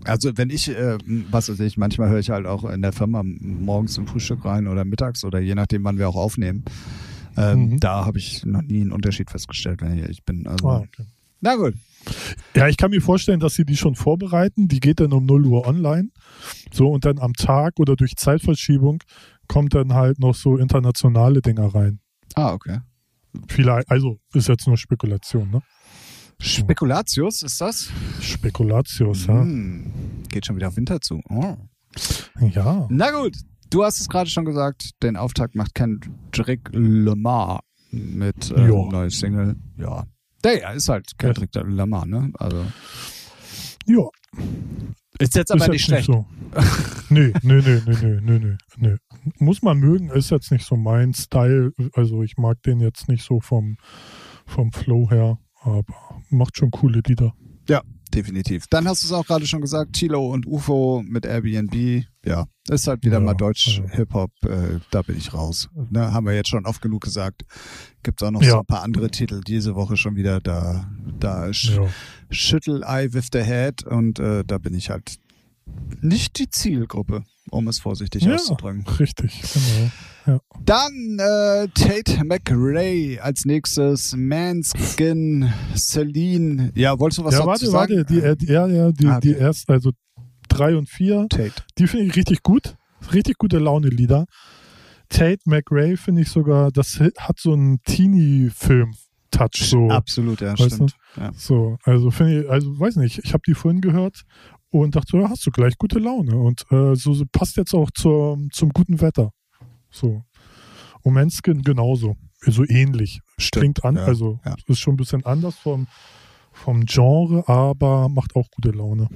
[0.04, 0.96] Also wenn ich, äh,
[1.30, 4.68] was weiß ich, manchmal höre ich halt auch in der Firma morgens zum Frühstück rein
[4.68, 6.64] oder mittags oder je nachdem, wann wir auch aufnehmen.
[7.36, 7.80] Ähm, Mhm.
[7.80, 10.46] Da habe ich noch nie einen Unterschied festgestellt, wenn ich ehrlich bin.
[10.46, 11.04] Also, Ah, okay.
[11.42, 11.74] Na gut.
[12.54, 14.68] Ja, ich kann mir vorstellen, dass sie die schon vorbereiten.
[14.68, 16.08] Die geht dann um 0 Uhr online.
[16.72, 19.02] So, und dann am Tag oder durch Zeitverschiebung
[19.48, 22.00] kommt dann halt noch so internationale Dinger rein.
[22.34, 22.80] Ah, okay.
[23.48, 25.62] Vielleicht, also ist jetzt nur Spekulation, ne?
[26.40, 27.90] Spekulatius ist das?
[28.20, 29.40] Spekulatius, ja.
[29.40, 29.90] Hm,
[30.28, 31.20] geht schon wieder auf Winter zu.
[31.28, 31.56] Oh.
[32.40, 32.86] Ja.
[32.90, 33.36] Na gut,
[33.70, 37.60] du hast es gerade schon gesagt, den Auftakt macht Kendrick Lamar
[37.90, 38.90] mit äh, Ja.
[38.90, 39.56] neues Single.
[39.78, 40.04] Ja.
[40.44, 42.30] Der ja, ist halt Kendrick Lamar, ne?
[42.34, 42.64] Also
[43.86, 44.04] Ja.
[45.18, 46.06] Ist jetzt ist aber jetzt nicht schlecht.
[46.06, 46.26] so.
[47.10, 48.96] nee, nee, nee, nee, nee, nee, nee, nee.
[49.38, 51.72] Muss man mögen, ist jetzt nicht so mein Style.
[51.94, 53.76] Also ich mag den jetzt nicht so vom,
[54.46, 55.84] vom Flow her, aber
[56.30, 57.34] macht schon coole Lieder.
[57.68, 57.82] Ja,
[58.14, 58.66] definitiv.
[58.68, 62.04] Dann hast du es auch gerade schon gesagt, Chilo und UFO mit Airbnb.
[62.24, 63.90] Ja, ist halt wieder Ja, mal Deutsch ja.
[63.96, 64.30] Hip-Hop.
[64.44, 65.68] Äh, da bin ich raus.
[65.90, 67.42] Ne, haben wir jetzt schon oft genug gesagt.
[68.04, 68.50] Gibt auch noch Ja.
[68.50, 70.40] so ein paar andere Titel diese Woche schon wieder.
[70.40, 71.78] Da, da sch
[72.28, 72.34] Ja.
[72.36, 75.16] schüttel I with the head und äh, da bin ich halt
[76.00, 78.34] nicht die Zielgruppe, um es vorsichtig Ja.
[78.36, 78.84] auszudrücken.
[78.98, 79.42] Richtig,
[80.24, 80.40] genau.
[80.64, 86.72] Dann äh, Tate McRae als nächstes, Manskin, Celine.
[86.74, 87.96] Ja, wolltest du was ja, dazu warte, sagen?
[87.98, 89.28] warte, die, äh, die, ja, ja, die, Ah, okay.
[89.28, 89.90] die erst, also
[90.48, 91.52] drei und vier, Tate.
[91.78, 92.76] die finde ich richtig gut.
[93.12, 94.26] Richtig gute Laune-Lieder.
[95.08, 97.78] Tate McRae finde ich sogar, das hat so einen
[99.30, 99.68] Teenie-Film-Touch.
[99.68, 99.90] So.
[99.90, 100.96] Absolut, ja, Weißt stimmt.
[101.16, 101.32] Ja.
[101.34, 104.22] So, also finde ich, also weiß nicht, ich habe die vorhin gehört
[104.70, 107.90] und dachte, ja, hast du gleich gute Laune und äh, so, so passt jetzt auch
[107.92, 109.30] zur, zum guten Wetter.
[109.90, 110.22] So.
[111.02, 113.20] Und Manskin genauso, so ähnlich.
[113.52, 114.56] Klingt an, ja, also ja.
[114.66, 115.86] ist schon ein bisschen anders vom,
[116.52, 119.08] vom Genre, aber macht auch gute Laune.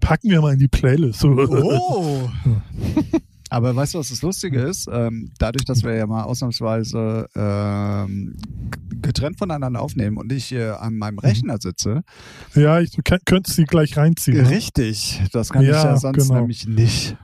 [0.00, 1.24] Packen wir mal in die Playlist.
[1.24, 2.28] Oh!
[3.50, 4.88] Aber weißt du, was das Lustige ist?
[4.92, 8.36] Ähm, dadurch, dass wir ja mal ausnahmsweise ähm,
[9.00, 12.02] getrennt voneinander aufnehmen und ich hier an meinem Rechner sitze,
[12.54, 14.42] Ja, ich könnt- könntest sie gleich reinziehen.
[14.42, 14.50] ne?
[14.50, 16.40] richtig, das kann ich Ja, ja sonst genau.
[16.40, 17.16] nämlich nicht.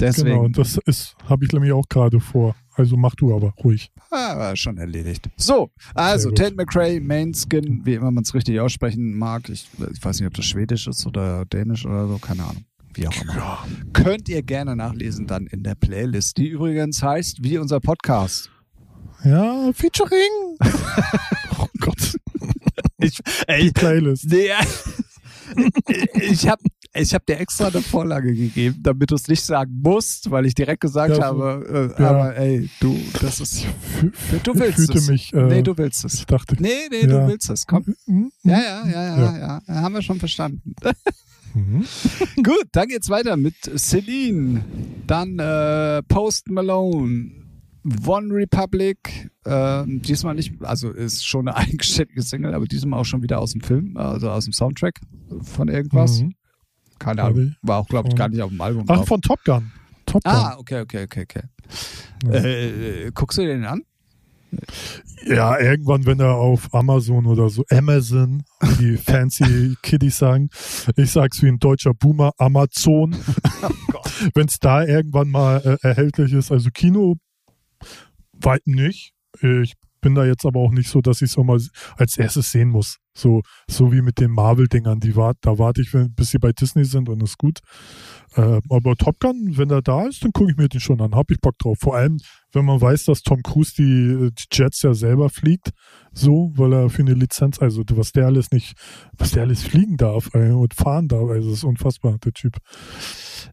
[0.00, 2.54] Deswegen Genau, und das ist, habe ich nämlich auch gerade vor.
[2.74, 3.90] Also mach du aber ruhig.
[4.10, 5.28] Ah, schon erledigt.
[5.36, 6.30] So, also.
[6.30, 9.48] Tate McRae, Mainskin, wie immer man es richtig aussprechen mag.
[9.48, 12.64] Ich, ich weiß nicht, ob das Schwedisch ist oder Dänisch oder so, keine Ahnung.
[12.98, 13.58] Wie auch immer.
[13.92, 18.50] Könnt ihr gerne nachlesen dann in der Playlist, die übrigens heißt wie unser Podcast.
[19.24, 20.56] Ja, Featuring.
[21.60, 22.16] oh Gott,
[22.98, 24.24] Ich, ey, Playlist.
[24.28, 24.48] nee,
[26.14, 26.62] ich habe
[26.94, 30.54] ich hab dir extra eine Vorlage gegeben, damit du es nicht sagen musst, weil ich
[30.54, 32.10] direkt gesagt Ja, habe, äh, Ja.
[32.10, 33.64] aber ey, du, das ist,
[34.42, 35.08] du ich willst fühlte es.
[35.08, 35.32] mich.
[35.32, 36.14] Äh, nee, du willst es.
[36.14, 36.56] ich dachte.
[36.58, 37.28] Nee, nee, du Ja.
[37.28, 37.66] willst es.
[37.66, 37.94] Komm.
[38.06, 38.32] Mhm.
[38.42, 39.38] Ja, ja, ja, ja, Ja.
[39.38, 40.74] ja, ja, haben wir schon verstanden.
[41.54, 41.84] Mhm.
[42.42, 44.64] Gut, dann geht's weiter mit Celine,
[45.06, 47.30] dann äh, Post Malone,
[48.06, 53.22] One Republic, ähm, diesmal nicht, also ist schon eine eigenständige Single, aber diesmal auch schon
[53.22, 55.00] wieder aus dem Film, also aus dem Soundtrack
[55.42, 56.20] von irgendwas.
[56.22, 56.34] Mhm.
[56.98, 57.22] Keine.
[57.22, 59.06] Ahnung, war auch, glaube ich, gar nicht auf dem Album Ach, drauf.
[59.08, 59.70] von Top Gun.
[60.04, 60.32] Top Gun.
[60.34, 61.42] Ah, okay, okay, okay, okay.
[62.24, 62.32] Ja.
[62.32, 63.82] Äh, guckst du den an?
[65.26, 70.48] Ja, irgendwann, wenn er auf Amazon oder so, Amazon, wie die fancy Kiddies sagen,
[70.96, 73.16] ich sag's wie ein deutscher Boomer, Amazon,
[74.34, 77.16] wenn es da irgendwann mal äh, erhältlich ist, also Kino,
[78.32, 79.12] weit nicht.
[79.40, 81.58] Ich bin da jetzt aber auch nicht so, dass ich es mal
[81.96, 82.98] als erstes sehen muss.
[83.14, 86.84] So, so wie mit den Marvel-Dingern, die wart, da warte ich, bis sie bei Disney
[86.84, 87.58] sind und ist gut.
[88.34, 91.14] Äh, aber Top Gun, wenn er da ist, dann gucke ich mir den schon an.
[91.14, 91.78] Hab ich Bock drauf.
[91.80, 92.18] Vor allem,
[92.52, 95.70] wenn man weiß, dass Tom Cruise die, die Jets ja selber fliegt,
[96.12, 98.74] so, weil er für eine Lizenz, also was der alles nicht,
[99.16, 102.56] was der alles fliegen darf ey, und fahren darf, also das ist unfassbar, der Typ.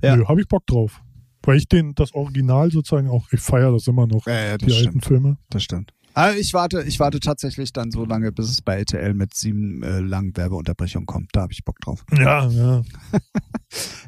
[0.03, 0.15] Ja.
[0.15, 1.01] Nö, hab ich Bock drauf.
[1.41, 4.73] Weil ich den, das Original sozusagen auch, ich feiere das immer noch, Ja, ja, die
[4.73, 5.37] alten Filme.
[5.49, 5.91] Das stimmt.
[6.15, 9.83] Aber ich warte, ich warte tatsächlich dann so lange, bis es bei RTL mit sieben
[9.83, 11.29] äh, langen Werbeunterbrechungen kommt.
[11.33, 12.03] Da habe ich Bock drauf.
[12.17, 12.81] Ja, ja.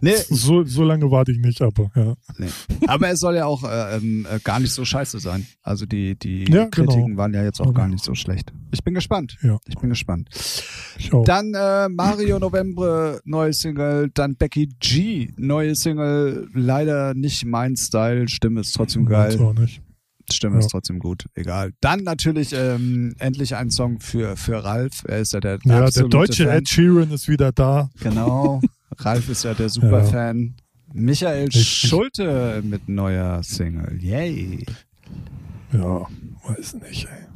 [0.02, 2.14] Nee, So, so lange warte ich nicht, aber ja.
[2.38, 2.48] nee.
[2.88, 5.46] Aber es soll ja auch äh, ähm, äh, gar nicht so scheiße sein.
[5.62, 7.18] Also die, die Ja, Kritiken genau.
[7.18, 8.54] waren ja jetzt auch gar nicht so schlecht.
[8.72, 9.38] Ich bin gespannt.
[9.42, 9.58] Ja.
[9.68, 10.30] Ich bin gespannt.
[10.98, 11.10] Ich.
[11.26, 14.10] Dann äh, Mario November, neue Single.
[14.14, 16.48] Dann Becky G, neue Single.
[16.54, 18.30] Leider nicht mein Style.
[18.30, 19.38] Stimme ist trotzdem geil.
[19.42, 19.82] Auch nicht.
[20.34, 20.60] Stimme Ja.
[20.60, 21.26] ist trotzdem gut.
[21.36, 21.74] Egal.
[21.82, 25.04] Dann natürlich ähm, endlich ein Song für, für Ralf.
[25.08, 26.58] Er ist ja der Ja, der deutsche Fan.
[26.58, 27.90] Ed Sheeran ist wieder da.
[28.00, 28.62] Genau.
[28.98, 30.56] Ralf ist ja der Superfan.
[30.94, 31.68] Michael Richtig.
[31.90, 33.98] Schulte mit neuer Single.
[34.02, 34.66] Yay.
[35.74, 36.08] Ja,
[36.48, 37.28] weiß nicht, ey.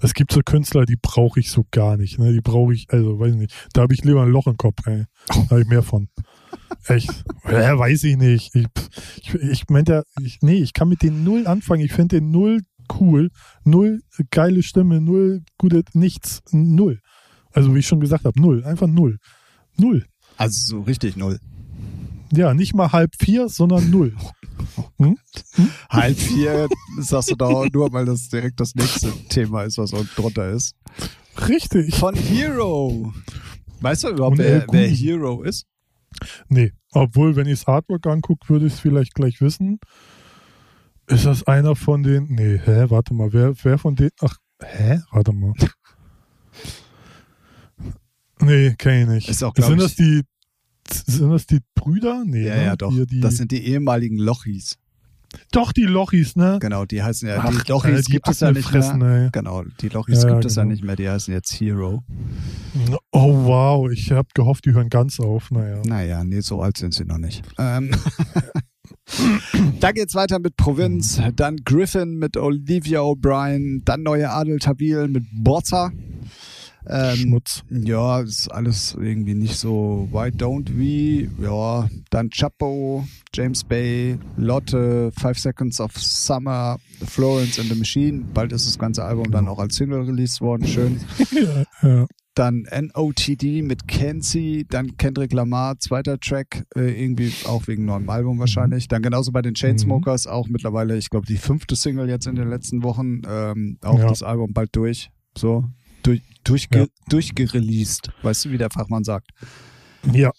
[0.00, 2.18] Es gibt so Künstler, die brauche ich so gar nicht.
[2.18, 2.32] Ne?
[2.32, 3.68] Die brauche ich, also weiß ich nicht.
[3.74, 5.04] Da habe ich lieber ein Loch im Kopf, ey.
[5.28, 6.08] Da habe ich mehr von.
[6.86, 7.24] Echt?
[7.50, 8.54] Ja, weiß ich nicht.
[8.54, 8.66] Ich,
[9.16, 11.82] ich, ich meinte ja, ich, nee, ich kann mit den null anfangen.
[11.82, 12.62] Ich finde den null
[13.00, 13.30] cool.
[13.64, 16.42] Null geile Stimme, null gute, nichts.
[16.50, 17.00] Null.
[17.52, 18.64] Also wie ich schon gesagt habe, null.
[18.64, 19.18] Einfach null.
[19.76, 20.06] Null.
[20.36, 21.38] Also so richtig null.
[22.32, 24.14] Ja, nicht mal halb vier, sondern null.
[24.98, 25.16] Hm?
[25.54, 25.70] Hm?
[25.88, 30.10] Halb vier sagst du da nur, weil das direkt das nächste Thema ist, was unten
[30.16, 30.74] drunter ist.
[31.48, 31.94] Richtig.
[31.94, 33.12] Von Hero.
[33.80, 35.64] Weißt du überhaupt, wer, wer, Hero ist?
[36.48, 39.78] Nee, obwohl, wenn ich das Artwork angucke, würde ich es vielleicht gleich wissen.
[41.06, 42.26] Ist das einer von den.
[42.28, 44.10] Nee, hä, warte mal, wer, wer von den.
[44.20, 45.00] Ach, hä?
[45.10, 45.52] Warte mal.
[48.40, 49.28] Nee, kenne ich nicht.
[49.30, 50.22] Ist auch, sind das die
[50.92, 52.24] sind das die Brüder?
[52.24, 52.64] Nee, ja, ne?
[52.64, 52.92] ja, doch.
[53.06, 54.78] Die, das sind die ehemaligen Lochis.
[55.52, 56.58] Doch, die Lochis, ne?
[56.60, 59.24] Genau, die heißen ja, Ach, die Lochis die gibt es ja nicht fressen, mehr.
[59.24, 59.28] Ey.
[59.32, 60.72] Genau, die Lochis ja, gibt es ja genau.
[60.72, 62.02] nicht mehr, die heißen jetzt Hero.
[63.12, 65.82] Oh, wow, ich habe gehofft, die hören ganz auf, naja.
[65.84, 67.42] Naja, nee, so alt sind sie noch nicht.
[67.58, 67.90] Ähm.
[69.80, 75.24] dann geht's weiter mit Provinz, dann Griffin mit Olivia O'Brien, dann neue Adel Tabil mit
[75.32, 75.92] Bozza.
[76.88, 77.62] Ähm, Schmutz.
[77.70, 81.28] Ja, ist alles irgendwie nicht so Why Don't We?
[81.42, 88.24] Ja, dann Chapo, James Bay, Lotte, Five Seconds of Summer, Florence and the Machine.
[88.32, 90.66] Bald ist das ganze Album dann auch als Single released worden.
[90.66, 91.00] Schön.
[91.30, 92.06] ja, ja.
[92.34, 98.36] Dann NOTD mit Kenzie, dann Kendrick Lamar, zweiter Track, äh, irgendwie auch wegen neuem Album
[98.36, 98.40] mhm.
[98.40, 98.86] wahrscheinlich.
[98.86, 100.30] Dann genauso bei den Chainsmokers, mhm.
[100.30, 104.08] auch mittlerweile, ich glaube, die fünfte Single jetzt in den letzten Wochen, ähm, auch ja.
[104.08, 105.10] das Album bald durch.
[105.36, 105.64] So,
[106.08, 106.86] durch, durchge, ja.
[107.08, 108.10] durchgereleased.
[108.22, 109.30] Weißt du, wie der Fachmann sagt?
[110.12, 110.30] Ja.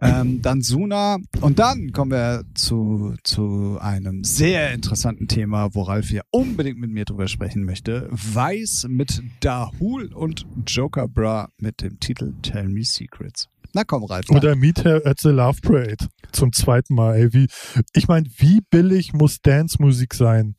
[0.00, 6.08] Ähm, dann Suna und dann kommen wir zu, zu einem sehr interessanten Thema, wo Ralf
[6.08, 8.08] hier unbedingt mit mir drüber sprechen möchte.
[8.10, 13.48] Weiß mit Dahul und Joker Bra mit dem Titel Tell Me Secrets.
[13.72, 14.28] Na komm, Ralf.
[14.30, 17.14] Oder Meet Her at the Love Parade zum zweiten Mal.
[17.14, 17.46] Ey, wie,
[17.92, 20.56] ich meine, wie billig muss Dance-Musik sein?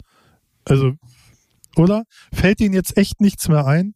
[0.63, 0.93] Also,
[1.75, 2.03] oder?
[2.31, 3.93] Fällt Ihnen jetzt echt nichts mehr ein?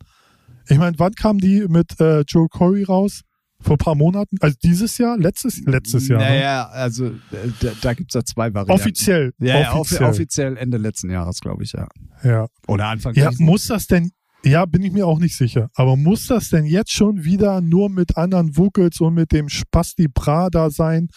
[0.69, 3.21] Ich meine, wann kam die mit äh, Joe Corey raus?
[3.63, 4.37] Vor ein paar Monaten?
[4.41, 5.17] Also dieses Jahr?
[5.17, 6.19] Letztes, letztes Jahr?
[6.19, 6.69] Naja, ne?
[6.71, 8.71] also äh, da, da gibt es ja zwei Varianten.
[8.71, 9.31] Offiziell.
[9.39, 10.09] Ja, ja offiziell.
[10.09, 11.87] offiziell Ende letzten Jahres, glaube ich, ja.
[12.23, 12.47] Ja.
[12.67, 14.11] Oder Anfang Ja, muss das denn,
[14.43, 15.69] ja, bin ich mir auch nicht sicher.
[15.75, 20.09] Aber muss das denn jetzt schon wieder nur mit anderen Vocals und mit dem Spasti
[20.09, 21.07] Prada sein?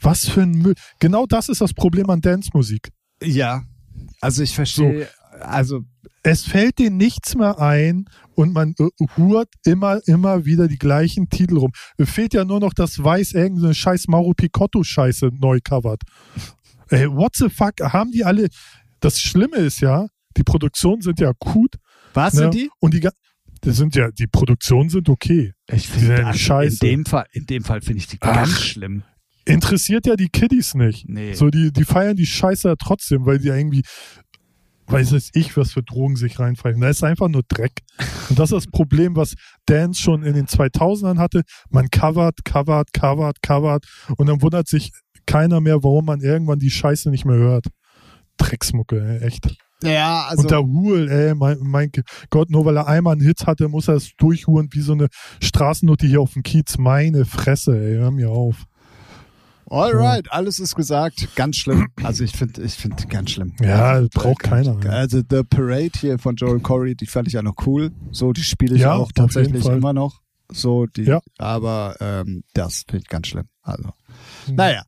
[0.00, 0.74] Was für ein Müll.
[0.98, 2.88] Genau das ist das Problem an Dance-Musik.
[3.22, 3.62] Ja.
[4.20, 5.21] Also ich verstehe, so.
[5.42, 5.82] Also
[6.22, 11.28] es fällt dir nichts mehr ein und man äh, hurt immer, immer wieder die gleichen
[11.28, 11.72] Titel rum.
[12.00, 16.02] Fehlt ja nur noch, dass Weiß irgendeine scheiß Mauro Picotto-Scheiße neu covert.
[16.88, 17.80] Ey, what the fuck?
[17.80, 18.48] Haben die alle.
[19.00, 21.76] Das Schlimme ist ja, die Produktionen sind ja gut.
[22.14, 22.40] Was ne?
[22.40, 22.70] sind die?
[22.78, 23.08] Und die,
[23.62, 25.52] das sind ja, die Produktionen sind okay.
[25.72, 26.84] Ich finde ja scheiße.
[26.86, 29.02] In dem Fall, in dem Fall finde ich die ganz Ach, schlimm.
[29.44, 31.08] Interessiert ja die Kiddies nicht.
[31.08, 31.34] Nee.
[31.34, 33.82] So, die, die feiern die Scheiße ja trotzdem, weil die irgendwie
[34.86, 36.80] weiß es ich, was für Drogen sich reinfallen.
[36.80, 37.72] Da ist einfach nur Dreck.
[38.28, 39.34] Und das ist das Problem, was
[39.66, 41.42] Dance schon in den 2000ern hatte.
[41.70, 44.92] Man covert, covert, covert, covert und dann wundert sich
[45.26, 47.66] keiner mehr, warum man irgendwann die Scheiße nicht mehr hört.
[48.38, 49.56] Drecksmucke, ey, echt.
[49.82, 50.42] Ja, also.
[50.42, 51.90] Und der Hul, ey, mein, mein,
[52.30, 55.08] Gott, nur weil er einmal einen Hit hatte, muss er es durchhuren wie so eine
[55.40, 56.78] Straßennote hier auf dem Kiez.
[56.78, 58.64] Meine Fresse, ey, hör mir auf.
[59.72, 61.34] Alright, alles ist gesagt.
[61.34, 61.88] Ganz schlimm.
[62.02, 63.54] Also ich finde, ich finde ganz schlimm.
[63.62, 64.78] Ja, also, braucht keiner.
[64.84, 64.90] Ja.
[64.90, 67.90] Also The Parade hier von Joel Corey, die fand ich ja noch cool.
[68.10, 70.20] So, die spiele ich ja, auch tatsächlich immer noch.
[70.52, 71.22] So, die, ja.
[71.38, 73.48] aber ähm, das finde ich ganz schlimm.
[73.62, 73.92] Also,
[74.46, 74.56] hm.
[74.56, 74.82] naja.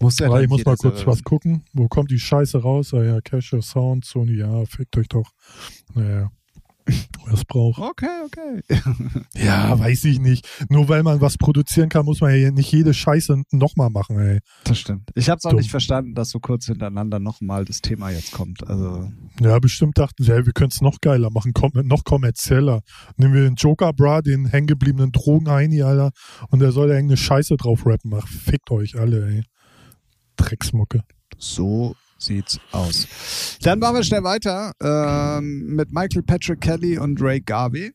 [0.00, 1.64] Muss ja ich muss mal kurz was gucken.
[1.72, 2.94] Wo kommt die Scheiße raus?
[2.94, 5.32] Ah ja, Casher Sound, Sony, ja, fickt euch doch.
[5.94, 6.30] Naja
[7.32, 7.80] es braucht.
[7.80, 8.62] Okay, okay.
[9.34, 10.48] ja, weiß ich nicht.
[10.68, 14.38] Nur weil man was produzieren kann, muss man ja nicht jede Scheiße nochmal machen, ey.
[14.64, 15.10] Das stimmt.
[15.14, 15.60] Ich habe es auch Dumm.
[15.60, 18.66] nicht verstanden, dass so kurz hintereinander nochmal das Thema jetzt kommt.
[18.66, 19.10] Also.
[19.40, 21.52] Ja, bestimmt dachten sie, ja, wir können es noch geiler machen,
[21.84, 22.80] noch kommerzieller.
[23.16, 26.10] Nehmen wir den Joker Bra, den hängengebliebenen Drogenheini, Alter,
[26.50, 28.12] und der soll da irgendeine Scheiße drauf rappen.
[28.14, 29.42] Ach, fickt euch alle, ey.
[30.36, 31.02] Drecksmucke.
[31.36, 33.06] So sieht's aus.
[33.62, 37.92] Dann machen wir schnell weiter ähm, mit Michael Patrick Kelly und Ray Garvey.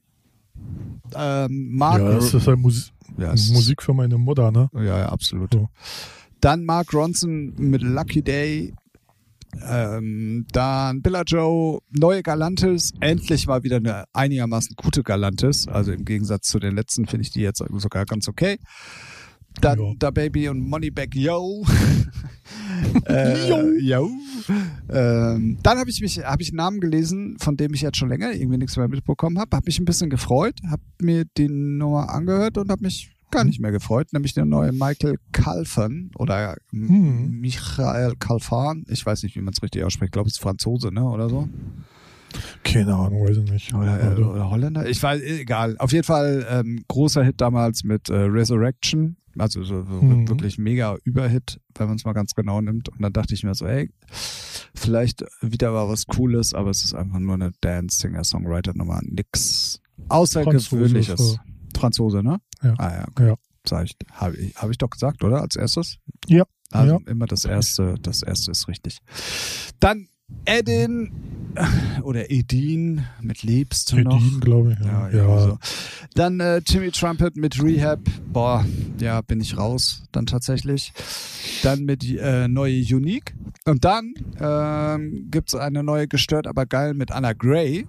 [1.16, 4.70] Ähm, Mark ja, das ist ja Mus ja, Musik für meine Mutter, ne?
[4.74, 5.54] Ja, ja absolut.
[5.54, 5.70] So.
[6.42, 8.74] Dann Mark Ronson mit Lucky Day.
[9.62, 15.68] Ähm, dann Billa Joe, neue Galantis, endlich mal wieder eine einigermaßen gute Galantis.
[15.68, 18.58] Also im Gegensatz zu den letzten finde ich die jetzt sogar ganz okay.
[19.62, 19.94] Dann Ja.
[20.00, 21.66] Da Baby und Moneyback Yo.
[23.08, 24.10] äh, yo.
[24.90, 28.10] Ähm, dann habe ich mich, habe ich einen Namen gelesen, von dem ich jetzt schon
[28.10, 29.56] länger irgendwie nichts mehr mitbekommen habe.
[29.56, 33.60] Habe mich ein bisschen gefreut, habe mir die Nummer angehört und habe mich gar nicht
[33.60, 37.40] mehr gefreut, nämlich der neue Michael Calfan oder Hm.
[37.40, 38.84] Michael Calfan.
[38.88, 40.10] Ich weiß nicht, wie man es richtig ausspricht.
[40.10, 41.04] Ich glaube, es ist Franzose, ne?
[41.04, 41.50] Oder so.
[42.64, 43.74] Keine Ahnung, weiß ich nicht.
[43.74, 44.88] Oder, äh, oder Holländer?
[44.88, 45.76] Ich weiß, egal.
[45.80, 49.18] Auf jeden Fall ähm, großer Hit damals mit äh, Resurrection.
[49.38, 50.28] Also so, Mhm.
[50.30, 52.90] wirklich mega Überhit, wenn man es mal ganz genau nimmt.
[52.90, 53.90] Und dann dachte ich mir so, ey,
[54.76, 59.00] vielleicht wieder mal was Cooles, aber es ist einfach nur eine Dance-Singer-Songwriter-Nummer.
[59.04, 61.08] Nix Außergewöhnliches.
[61.20, 61.40] Franzose,
[61.78, 62.38] Franzose, ne?
[62.62, 62.74] Ja.
[62.78, 63.28] Ah ja, okay.
[63.28, 63.36] Ja.
[63.68, 65.42] Sag ich, habe ich, hab ich doch gesagt, oder?
[65.42, 65.98] Als erstes?
[66.28, 66.44] Ja.
[66.72, 67.12] Also Ja.
[67.12, 68.98] immer das erste, das erste ist richtig.
[69.80, 70.08] Dann
[70.46, 71.12] Edin
[71.56, 74.18] äh, oder Edin mit Liebst du noch.
[74.18, 74.86] Edin, glaube ich.
[74.86, 75.40] Ja, Ja, ja.
[75.40, 75.58] So.
[76.16, 78.00] Dann äh, Timmy Trumpet mit Rehab.
[78.32, 78.66] Boah,
[79.00, 80.94] ja, bin ich raus dann tatsächlich.
[81.64, 83.36] Dann mit äh, neue Unique.
[83.66, 87.88] Und dann ähm, gibt's eine neue Gestört, aber geil mit Anna Gray.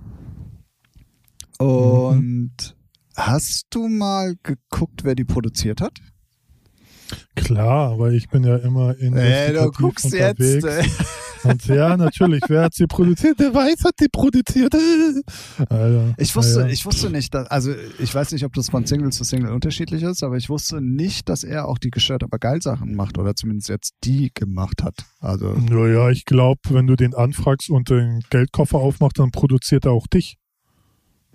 [1.58, 2.76] Und
[3.16, 5.98] hast du mal geguckt, wer die produziert hat?
[7.34, 10.40] Klar, weil ich bin ja immer in Äh, du guckst jetzt.
[10.40, 10.64] unterwegs.
[10.64, 10.84] Äh.
[11.44, 13.38] Und ja, natürlich, wer hat sie produziert?
[13.38, 14.74] Der Weiß hat die produziert.
[15.68, 16.66] Alter, Ich wusste, ja.
[16.68, 20.02] ich wusste nicht, dass, also ich weiß nicht, ob das von Single zu Single unterschiedlich
[20.02, 23.34] ist, aber ich wusste nicht, dass er auch die gestört aber geil Sachen macht oder
[23.34, 24.94] zumindest jetzt die gemacht hat.
[25.20, 29.92] Also Naja, ich glaube, wenn du den anfragst und den Geldkoffer aufmachst, dann produziert er
[29.92, 30.36] auch dich.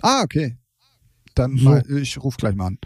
[0.01, 0.57] ah okay,
[1.39, 1.69] dann So.
[1.69, 2.77] mal, ich rufe gleich mal an.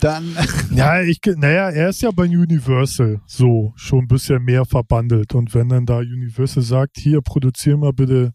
[0.00, 0.36] Dann
[0.74, 5.34] Ja, ich, naja, er ist ja bei Universal so schon ein bisschen mehr verbandelt.
[5.34, 8.32] Und wenn dann da Universal sagt, hier, produzier mal bitte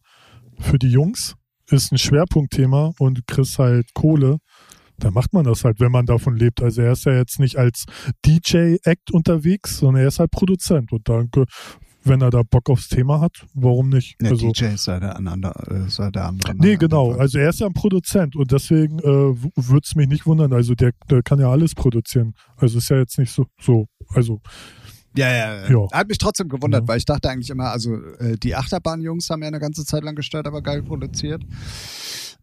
[0.60, 1.36] für die Jungs,
[1.70, 4.38] ist ein Schwerpunktthema und du kriegst halt Kohle,
[4.98, 6.62] dann macht man das halt, wenn man davon lebt.
[6.62, 7.86] Also er ist ja jetzt nicht als
[8.26, 10.92] DJ-Act unterwegs, sondern er ist halt Produzent.
[10.92, 11.30] Und dann,
[12.06, 14.20] wenn er da Bock aufs Thema hat, warum nicht?
[14.22, 16.56] der also, DJ ist ja der, andere, ist ja der andere.
[16.56, 17.14] Nee, genau.
[17.14, 20.54] Also er ist ja ein Produzent und deswegen äh, würde es mich nicht wundern.
[20.54, 22.34] Also der, der kann ja alles produzieren.
[22.58, 24.42] Also ist ja jetzt nicht so, so also
[25.18, 25.70] Ja, ja, ja.
[25.70, 25.92] Ja.
[25.92, 26.88] Hat mich trotzdem gewundert, Ja.
[26.88, 30.16] weil ich dachte eigentlich immer, also äh, die Achterbahn-Jungs haben ja eine ganze Zeit lang
[30.16, 31.44] gestört, aber geil produziert.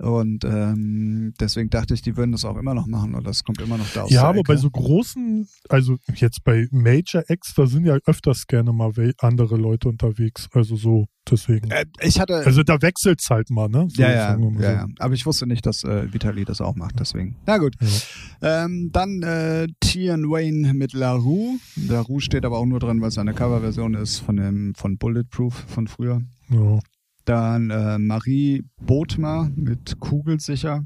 [0.03, 3.61] Und ähm, deswegen dachte ich, die würden das auch immer noch machen oder das kommt
[3.61, 4.55] immer noch da aus ja, aber Ecke.
[4.55, 9.57] bei so großen, also jetzt bei Major Acts, da sind ja öfters gerne mal andere
[9.57, 10.49] Leute unterwegs.
[10.53, 11.71] Also so, deswegen.
[11.71, 13.87] äh, ich hatte Also da wechselt's halt mal, ne?
[13.91, 14.61] So, ja, ja, ja, so.
[14.61, 17.37] ja, aber ich wusste nicht, dass äh, Vitali das auch macht, deswegen.
[17.47, 17.77] Na gut.
[17.81, 18.65] Ja.
[18.65, 21.59] Ähm, dann äh, Tian Wayne mit La Rue.
[21.77, 24.99] La Rue steht aber auch nur drin, weil es eine Coverversion ist von dem von
[24.99, 26.23] Bulletproof von früher.
[26.51, 26.81] Ja.
[27.25, 30.85] Dann äh, Marie Bodmer mit Kugelsicher.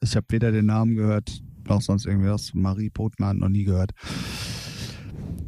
[0.00, 2.52] Ich habe weder den Namen gehört noch sonst irgendwas.
[2.54, 3.92] Marie Bodmer noch nie gehört.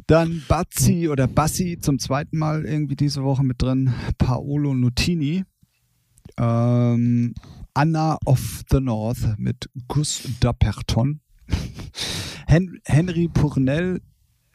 [0.07, 3.93] Dann Bazzi oder Bassi zum zweiten Mal irgendwie diese Woche mit drin.
[4.17, 5.43] Paolo Nutini.
[6.37, 7.33] Ähm,
[7.73, 11.19] Anna of the North mit Gus Daperton.
[12.47, 14.01] Hen Henry Purnell,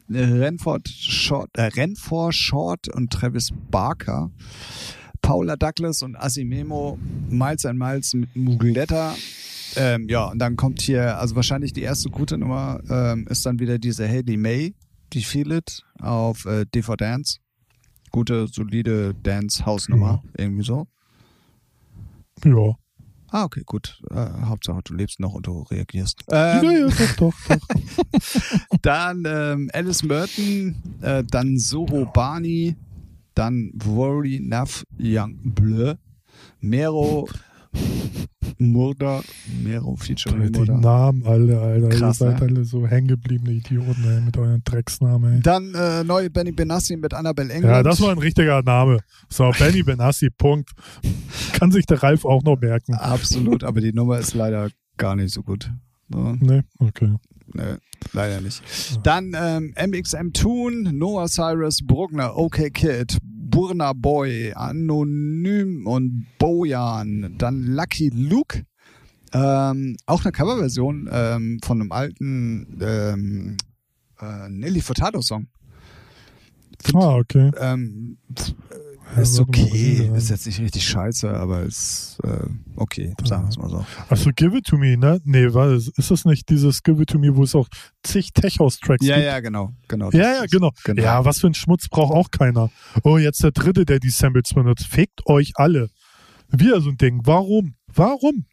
[0.09, 4.31] äh, Renford Short, äh, Renford Short und Travis Barker.
[5.23, 6.99] Paula Douglas und Asimemo,
[7.29, 9.15] Miles and Miles mit Mugletta.
[9.75, 13.57] Ähm, ja, und dann kommt hier, also wahrscheinlich die erste gute Nummer ähm, ist dann
[13.57, 14.75] wieder diese Haley May,
[15.13, 17.39] die Feel It auf äh, DV Dance.
[18.11, 20.85] Gute, solide Dance-Hausnummer, irgendwie so.
[22.45, 22.75] Ja.
[23.29, 23.99] Ah, okay, gut.
[24.11, 26.21] Äh, Hauptsache, du lebst noch und du reagierst.
[26.29, 27.67] ja, Ähm, ja, doch, doch, doch.
[28.83, 32.75] Dann ähm, Alice Merton, äh, dann Soho Barney,
[33.35, 35.95] dann Worry Nav Young Bleu,
[36.61, 37.27] Mero
[38.59, 39.23] Murder,
[39.63, 40.77] Mero featuring Die Murder.
[40.77, 41.89] Namen alle, Alter.
[41.89, 42.47] Krass, Ihr seid ne?
[42.47, 45.39] alle so hängengebliebene Idioten, ey, mit euren Drecksnamen, ey.
[45.41, 47.73] Dann äh, neue Benny Benassi mit Annabelle England.
[47.73, 48.99] Ja, das war ein richtiger Name.
[49.29, 50.71] So, Benny Benassi, Punkt.
[51.53, 52.93] Kann sich der Ralf auch noch merken.
[52.93, 55.71] Absolut, aber die Nummer ist leider gar nicht so gut.
[56.09, 57.15] So, Nee, okay.
[57.53, 57.75] Nee,
[58.13, 58.61] leider nicht.
[59.03, 67.35] Dann ähm, MXM Toon, Noah Cyrus, Bruckner, OK Kid, Burna Boy, Anonym und Bojan.
[67.37, 68.65] Dann Lucky Luke.
[69.33, 73.57] Ähm, auch eine Coverversion ähm, von einem alten ähm,
[74.19, 75.47] äh, Nelly Furtado-Song.
[76.93, 77.51] Ah, okay.
[77.59, 78.17] Ähm,
[79.17, 83.69] ist okay, ist jetzt nicht richtig scheiße, aber ist äh, okay, sagen wir es mal
[83.69, 83.85] so.
[84.09, 85.19] Achso, Give It To Me, ne?
[85.23, 87.67] Nee, war ist das nicht dieses Give It To Me, wo es auch
[88.03, 89.27] zig Tech-House-Tracks Ja, gibt?
[89.27, 90.09] ja, genau, genau.
[90.11, 90.71] Ja, ja, genau.
[90.83, 91.01] genau.
[91.03, 92.69] Ja, was für ein Schmutz braucht auch keiner.
[93.03, 94.85] Oh, jetzt der dritte, der die Samples benutzt.
[94.87, 95.89] Fickt euch alle.
[96.51, 97.21] Wieder so ein Ding.
[97.23, 97.75] Warum?
[97.93, 98.45] Warum?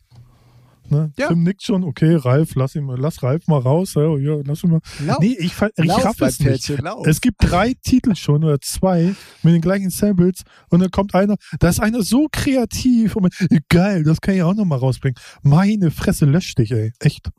[0.91, 1.13] Ne?
[1.19, 1.29] Ja.
[1.29, 3.95] Tim nickt schon, okay, Ralf, lass ihn mal, lass Ralf mal raus.
[3.95, 4.03] Ja,
[4.45, 4.81] lass ihn mal.
[5.07, 6.69] Lauf, Nee, ich, ich lauf, raff es nicht.
[6.81, 7.07] Lauf.
[7.07, 11.37] Es gibt drei Titel schon oder zwei mit den gleichen Samples und dann kommt einer,
[11.59, 15.17] da ist einer so kreativ und man, geil, das kann ich auch noch mal rausbringen.
[15.43, 16.93] Meine Fresse löscht dich, ey.
[16.99, 17.31] Echt.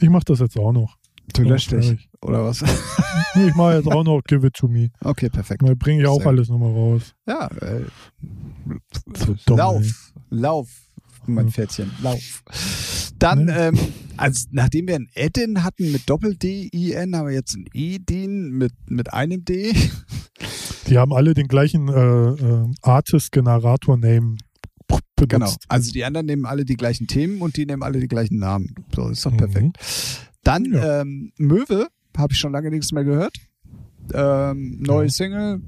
[0.00, 0.96] Ich mach das jetzt auch noch.
[1.34, 1.86] du löscht Oh, dich.
[1.86, 2.08] ehrlich.
[2.22, 2.62] Oder was?
[3.34, 4.90] Nee, ich mache jetzt auch noch Give It To Me.
[5.02, 5.62] Okay, perfekt.
[5.64, 7.14] Da bringe ich auch Sehr alles nochmal raus.
[7.26, 7.84] Ja, äh,
[9.16, 10.68] So dumm, lauf, lauf,
[11.26, 11.52] mein Ja.
[11.52, 12.42] Pferdchen, lauf.
[13.18, 13.56] Dann, Ne?
[13.56, 13.78] ähm,
[14.16, 19.12] als, nachdem wir ein Edin hatten mit Doppel-D-I-N, haben wir jetzt ein Edin mit, mit
[19.12, 19.72] einem D.
[20.88, 21.92] Die haben alle den gleichen äh,
[22.30, 24.36] äh, Artist-Generator-Name
[24.88, 25.28] benutzt.
[25.28, 25.52] Genau.
[25.68, 28.74] Also die anderen nehmen alle die gleichen Themen und die nehmen alle die gleichen Namen.
[28.94, 29.36] So, ist doch Mhm.
[29.36, 29.78] perfekt.
[30.42, 31.00] Dann Ja.
[31.02, 33.36] ähm, Möwe, habe ich schon lange nichts mehr gehört.
[34.12, 35.10] Ähm, neue Ja.
[35.12, 35.62] Single,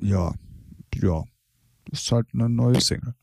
[0.00, 0.32] ja,
[1.02, 1.24] ja,
[1.90, 3.14] ist halt eine neue Single.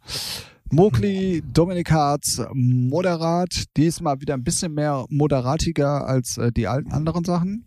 [0.71, 7.25] Mogli, Dominic Hartz, moderat, diesmal wieder ein bisschen mehr moderatiger als äh, die alten anderen
[7.25, 7.65] Sachen.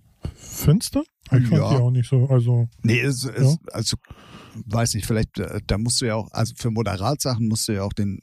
[0.95, 1.03] Du?
[1.37, 1.71] Ich fand Ja.
[1.71, 2.27] die auch nicht so.
[2.29, 3.97] Also, Nee, es, es, also
[4.67, 7.83] weiß nicht, vielleicht, äh, da musst du ja auch, also für Moderatsachen musst du ja
[7.83, 8.21] auch den,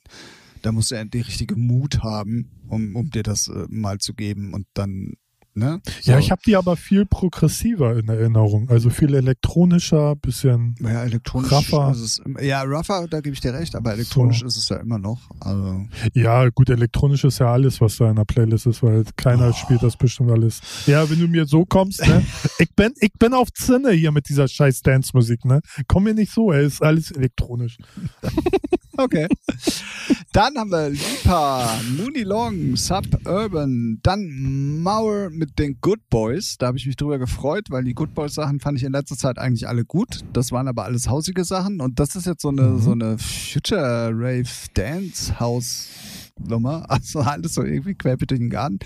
[0.62, 4.14] da musst du ja die richtige Mut haben, um, um dir das äh, mal zu
[4.14, 5.14] geben und dann,
[5.60, 5.82] ne?
[6.04, 6.20] ja, So.
[6.20, 8.70] ich habe die aber viel progressiver in Erinnerung.
[8.70, 10.76] Also viel elektronischer, bisschen.
[10.82, 14.48] ja, elektronisch ist es, ja, rougher, da gebe ich dir recht, aber elektronisch So.
[14.48, 15.30] ist es ja immer noch.
[15.40, 19.50] Also, Ja, gut, elektronisch ist ja alles, was da in der Playlist ist, weil keiner
[19.50, 19.54] Oh.
[19.54, 20.62] spielt das bestimmt alles.
[20.88, 22.26] Ja, wenn du mir so kommst, ne?
[22.60, 25.62] ich bin, ich bin auf Zinne hier mit dieser scheiß Dance-Musik, ne?
[25.88, 27.78] Komm mir nicht so, ey, ist alles elektronisch.
[28.98, 29.28] okay.
[30.34, 36.58] dann haben wir Lipa, Mooney Long, Suburban, dann Mauer mit den Good Boys.
[36.58, 39.16] Da habe ich mich drüber gefreut, weil die Good Boys Sachen fand ich in letzter
[39.18, 40.22] Zeit eigentlich alle gut.
[40.34, 42.80] Das waren aber alles hausige Sachen und das ist jetzt so eine, Mhm.
[42.82, 45.88] so eine Future Rave Dance House
[46.40, 46.86] Nummer.
[46.90, 48.80] Also alles so irgendwie querbeet durch den Garten.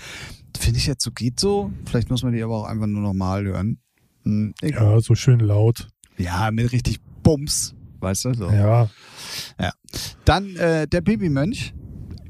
[0.56, 1.72] Finde ich jetzt so geht so.
[1.86, 3.78] Vielleicht muss man die aber auch einfach nur normal hören.
[4.22, 4.54] Hm.
[4.62, 5.88] Ja, so schön laut.
[6.16, 7.74] Ja, mit richtig Bums.
[8.00, 8.34] Weißt du?
[8.34, 8.50] So.
[8.50, 8.88] Ja,
[10.24, 11.74] Dann äh, der Babymönch.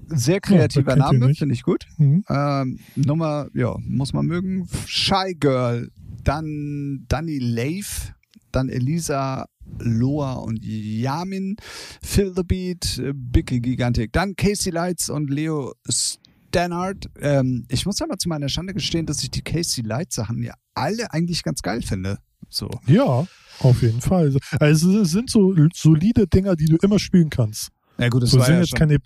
[0.08, 1.86] Sehr kreativer ihr Name, finde ich gut.
[1.96, 2.24] mhm.
[2.28, 4.68] Ähm, Nummer, ja, muss man mögen.
[4.86, 5.90] Shy Girl.
[6.22, 8.12] Dann Danny Leif.
[8.52, 9.46] Dann Elisa
[9.80, 11.56] Loa und Yamin.
[12.02, 13.02] Phil the Beat.
[13.14, 14.12] Big Gigantic.
[14.12, 17.06] Dann Casey Lights und Leo Stannard.
[17.20, 20.42] Ähm, ich muss ja mal zu meiner Schande gestehen, dass ich die Casey Lights Sachen
[20.42, 22.18] ja alle eigentlich ganz geil finde.
[22.48, 22.70] So.
[22.86, 23.26] ja,
[23.60, 24.36] auf jeden Fall.
[24.60, 27.70] Also es sind so solide Dinger, die du immer spielen kannst.
[27.98, 28.98] Ja gut, das So war sind ja jetzt schon, keine,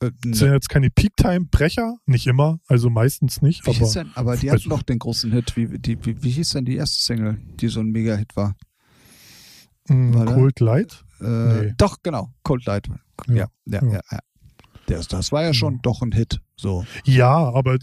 [0.00, 4.36] äh, sind jetzt keine Peak-Time-Brecher, nicht immer, also meistens nicht, Wie aber hieß denn, aber
[4.36, 5.56] die hatten also- doch den großen Hit.
[5.56, 8.54] Wie, die, wie, wie hieß denn die erste Single, die so ein Mega-Hit war?
[9.88, 10.34] mh, Warte.
[10.34, 11.04] Cold Light.
[11.20, 11.24] Äh,
[11.64, 11.74] Nee.
[11.76, 12.32] Doch, genau.
[12.44, 12.88] Cold Light.
[13.28, 13.82] Ja, ja, ja.
[13.92, 14.00] Ja.
[14.12, 14.18] ja,
[14.86, 16.40] Das, das war ja schon doch ein Hit.
[16.56, 16.84] So.
[17.04, 17.76] Ja, aber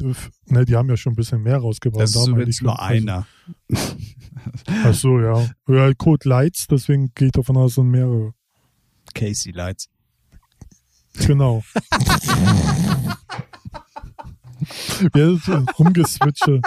[0.48, 2.04] ne, die haben ja schon ein bisschen mehr rausgebracht.
[2.04, 3.28] Das ist Da ich, nur also- einer.
[4.84, 5.50] Ach so, ja.
[5.68, 8.34] Ja, Code Lights, deswegen gehe ich davon aus, sind mehrere.
[9.14, 9.90] Casey Lights.
[11.26, 11.64] Genau.
[15.14, 16.62] Wir sind rumgeswitche.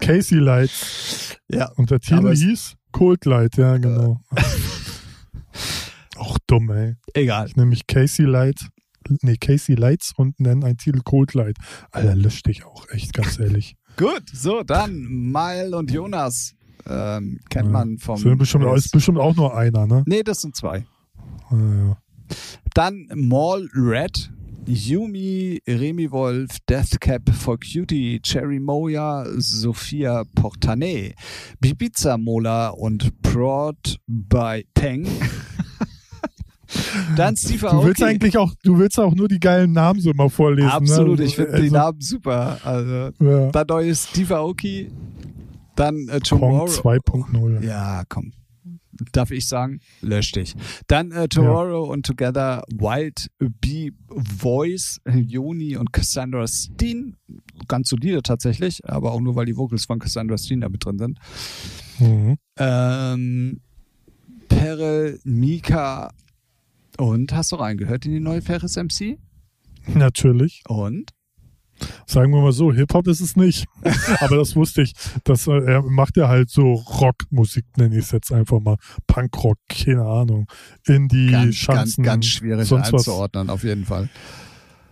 [0.00, 1.36] Casey Lights.
[1.48, 1.70] Ja.
[1.76, 4.20] Und der Titel hieß Cold Light, ja, genau.
[6.16, 6.94] Auch dumm, ey.
[7.14, 7.46] Egal.
[7.48, 8.60] Ich nehme mich Casey Light,
[9.22, 11.56] nee, Casey Lights und nenne einen Titel Cold Light.
[11.90, 13.76] Alter, lösch dich auch, echt, ganz ehrlich.
[13.96, 15.02] Gut, so, dann
[15.32, 16.54] Mile und Jonas.
[16.86, 17.72] Ähm, kennt Ja.
[17.72, 18.16] man vom.
[18.18, 20.02] Sind bestimmt, ist bestimmt auch nur einer, ne?
[20.06, 20.84] nee, das sind zwei.
[21.50, 21.96] Ja, ja.
[22.74, 24.30] Dann Mall Red,
[24.66, 31.14] Yumi, Remy Wolf, Deathcap for Cutie, Cherry Moya, Sophia Portanet,
[31.60, 35.06] Bibiza Mola und Prod by Peng.
[37.16, 38.10] Dann Steve Du willst Aoki.
[38.14, 40.70] eigentlich auch, du willst auch nur die geilen Namen so mal vorlesen.
[40.70, 41.24] Absolut, ne?
[41.26, 42.58] ich finde Also, die Namen super.
[42.64, 43.50] Also, Ja.
[43.52, 44.90] dann neue Steve Aoki,
[45.76, 46.64] dann äh, Tomorrow.
[46.66, 47.64] 2.0.
[47.64, 48.32] Ja, komm.
[49.12, 49.80] Darf ich sagen?
[50.00, 50.54] Lösch dich.
[50.86, 57.16] Dann äh, Tomorrow und Together, Wild Bee Voice, Joni und Cassandra Steen.
[57.68, 60.98] Ganz solide tatsächlich, aber auch nur, weil die Vocals von Cassandra Steen da mit drin
[60.98, 61.18] sind.
[61.98, 62.36] Mhm.
[62.58, 63.60] Ähm,
[64.48, 66.10] Perel, Mika
[66.96, 69.18] und hast du reingehört in die neue Ferris MC?
[69.86, 70.62] Natürlich.
[70.68, 71.10] Und?
[72.06, 73.66] Sagen wir mal so, Hip-Hop ist es nicht.
[74.20, 74.92] Aber das wusste ich.
[75.24, 78.76] Das, äh, er macht ja halt so Rockmusik, nenne ich es jetzt einfach mal.
[79.06, 80.46] Punkrock, keine Ahnung.
[80.86, 82.04] Indie, Ganz, ganz, Schanzen.
[82.04, 83.00] ganz schwierig sonst was.
[83.08, 84.08] einzuordnen, auf jeden Fall.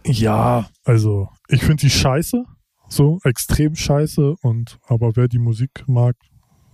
[0.05, 2.45] Ja, also ich finde die scheiße.
[2.89, 4.35] So, extrem scheiße.
[4.43, 6.17] Und aber wer die Musik mag,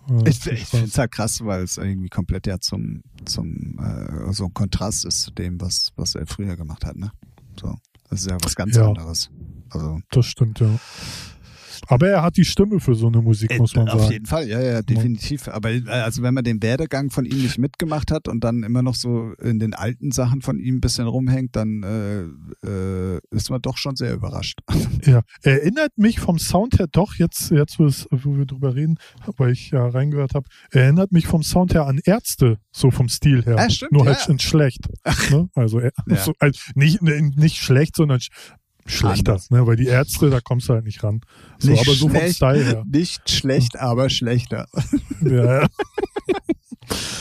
[0.09, 4.33] äh, Ich, ich finde es halt krass, weil es irgendwie komplett ja zum, zum äh,
[4.33, 7.13] so ein Kontrast ist zu dem, was, was er früher gemacht hat, ne?
[7.61, 7.75] So.
[8.11, 8.89] Das ist ja was ganz Ja.
[8.89, 9.31] anderes.
[9.71, 10.69] Also Das stimmt, ja.
[11.91, 14.13] Aber er hat die Stimme für so eine Musik, muss man Äh, Auf sagen.
[14.13, 15.49] jeden Fall, ja, ja, definitiv.
[15.49, 18.83] Aber äh, also wenn man den Werdegang von ihm nicht mitgemacht hat und dann immer
[18.83, 23.49] noch so in den alten Sachen von ihm ein bisschen rumhängt, dann äh, äh, ist
[23.49, 24.59] man doch schon sehr überrascht.
[25.05, 27.87] Ja, erinnert mich vom Sound her doch, jetzt, jetzt wo,
[28.37, 28.97] wir drüber reden,
[29.37, 33.45] weil ich ja reingehört habe, erinnert mich vom Sound her an Ärzte, so vom Stil
[33.45, 33.57] her.
[33.57, 34.17] Ja, stimmt, Nur ja.
[34.17, 34.89] halt in schlecht.
[35.31, 35.49] Ne?
[35.55, 36.17] Also, äh, Ja.
[36.17, 38.19] so, also nicht, nicht schlecht, sondern
[38.89, 39.33] schlechter.
[39.33, 39.51] Anders.
[39.51, 39.67] Ne?
[39.67, 41.21] Weil die Ärzte, da kommst du halt nicht ran.
[41.59, 42.85] So, Nicht aber so vom schlecht, Style her.
[42.87, 44.67] Nicht schlecht, aber schlechter.
[45.21, 45.67] Ja, ja.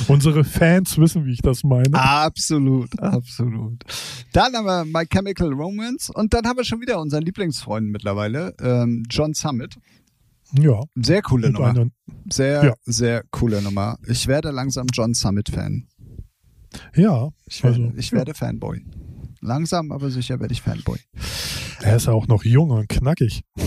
[0.08, 1.94] Unsere Fans wissen, wie ich das meine.
[1.94, 3.84] Absolut, absolut.
[4.32, 8.54] Dann haben wir My Chemical Romance und dann haben wir schon wieder unseren Lieblingsfreund mittlerweile,
[8.62, 9.76] ähm, John Summit.
[10.54, 10.82] Ja.
[10.96, 11.70] Sehr coole Nummer.
[11.70, 11.92] eine,
[12.32, 12.74] Sehr, Ja.
[12.86, 13.98] sehr coole Nummer.
[14.08, 15.88] Ich werde langsam John Summit-Fan.
[16.96, 18.86] ja, Ich werde, also, ich werde Fanboy.
[19.42, 21.00] Langsam, aber sicher werde ich Fanboy.
[21.88, 23.44] Er ist ja auch noch jung und knackig.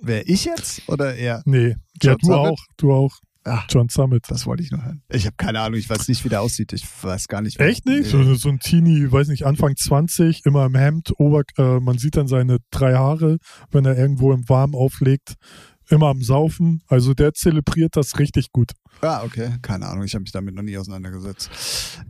[0.00, 1.42] Wer ich jetzt oder er?
[1.46, 2.38] Nee, John ja, du Summit?
[2.38, 3.16] auch, du auch.
[3.44, 3.66] Ach.
[3.70, 4.24] John Summit.
[4.28, 5.02] Das wollte ich nur hören.
[5.10, 6.74] Ich habe keine Ahnung, ich weiß nicht, wie der aussieht.
[6.74, 7.58] Ich weiß gar nicht.
[7.60, 8.12] Echt nicht?
[8.12, 8.24] Nee.
[8.24, 12.16] So, so ein Teenie, weiß nicht, Anfang 20, immer im Hemd, Ober, äh, man sieht
[12.16, 13.38] dann seine drei Haare,
[13.70, 15.34] wenn er irgendwo im Warm auflegt,
[15.90, 16.82] immer am Saufen.
[16.86, 18.72] Also der zelebriert das richtig gut.
[19.00, 19.52] Ah, okay.
[19.62, 21.50] Keine Ahnung, ich habe mich damit noch nie auseinandergesetzt.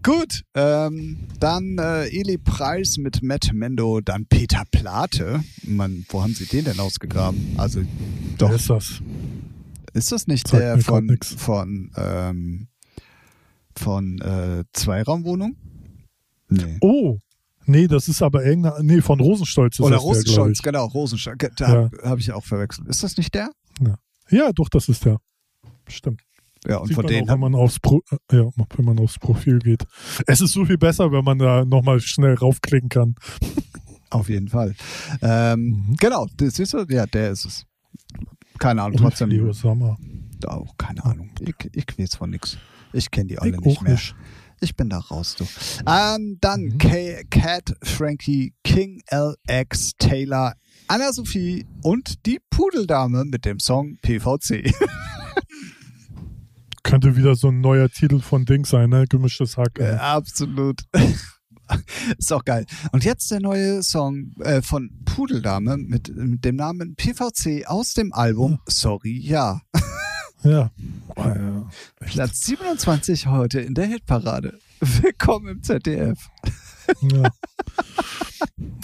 [0.03, 5.41] Gut, ähm, dann äh, Eli Preis mit Matt Mendo, dann Peter Plate.
[5.64, 7.55] Mann, wo haben sie den denn ausgegraben?
[7.59, 7.83] Also,
[8.39, 9.03] doch, Wer ist das?
[9.95, 12.68] ist das nicht Sagt der von, von, ähm,
[13.76, 15.57] von äh, Zweiraumwohnung?
[16.49, 16.79] Nee.
[16.81, 17.18] Oh,
[17.66, 20.62] nee, das ist aber irgendeine, nee, von Rosenstolz ist Oder das der, Rosenstolz, ich.
[20.62, 21.39] genau, Rosenstolz.
[21.57, 21.68] Da Ja.
[21.85, 22.89] habe hab ich auch verwechselt.
[22.89, 23.51] Ist das nicht der?
[24.31, 25.18] Ja, doch, das ist der.
[25.89, 26.22] Stimmt.
[26.66, 28.99] Ja, und Sieht von man denen auch, wenn man aufs Pro äh, ja, wenn man
[28.99, 29.85] aufs Profil geht.
[30.26, 33.14] Es ist so viel besser, wenn man da nochmal schnell raufklicken kann.
[34.11, 34.74] Auf jeden Fall.
[35.22, 35.97] Ähm, Mhm.
[36.01, 37.64] Genau, das siehst du, ja, der ist es.
[38.59, 39.29] Keine Ahnung, trotzdem.
[39.31, 39.97] Leo Sommer.
[40.47, 41.31] Auch keine Ahnung.
[41.41, 42.59] Ich, ich weiß von nix.
[42.93, 43.93] Ich kenne die alle Ich nicht mehr.
[43.93, 44.14] nicht.
[44.61, 45.45] Ich bin da raus, du.
[45.87, 46.79] Ähm, dann Mhm.
[46.79, 50.55] K Cat, Frankie, King LX, Taylor,
[50.91, 54.72] Anna Sophie und die Pudeldame mit dem Song PVC.
[56.82, 59.05] Könnte wieder so ein neuer Titel von Ding sein, ne?
[59.07, 59.78] Gemischtes Hack.
[59.78, 60.80] Äh, absolut.
[62.18, 62.64] Ist auch geil.
[62.93, 68.14] Und jetzt der neue Song äh, von Pudeldame mit, mit dem Namen PVC aus dem
[68.14, 69.61] Album Sorry, ja.
[70.45, 70.70] Ja.
[71.16, 71.68] Oh, ja.
[71.99, 74.59] Platz 27 heute in der Hitparade.
[74.80, 76.30] Willkommen im ZDF.
[77.03, 77.30] ja.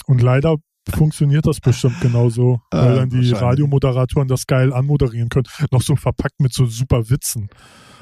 [0.06, 0.56] Und leider
[0.90, 3.32] funktioniert das bestimmt genauso, weil Äh, dann die.
[3.32, 5.46] Radiomoderatoren das geil anmoderieren können.
[5.70, 7.48] Noch so verpackt mit so super Witzen.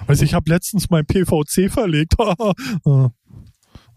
[0.07, 2.15] Also ich habe letztens mein PVC verlegt.
[2.85, 3.11] Ah.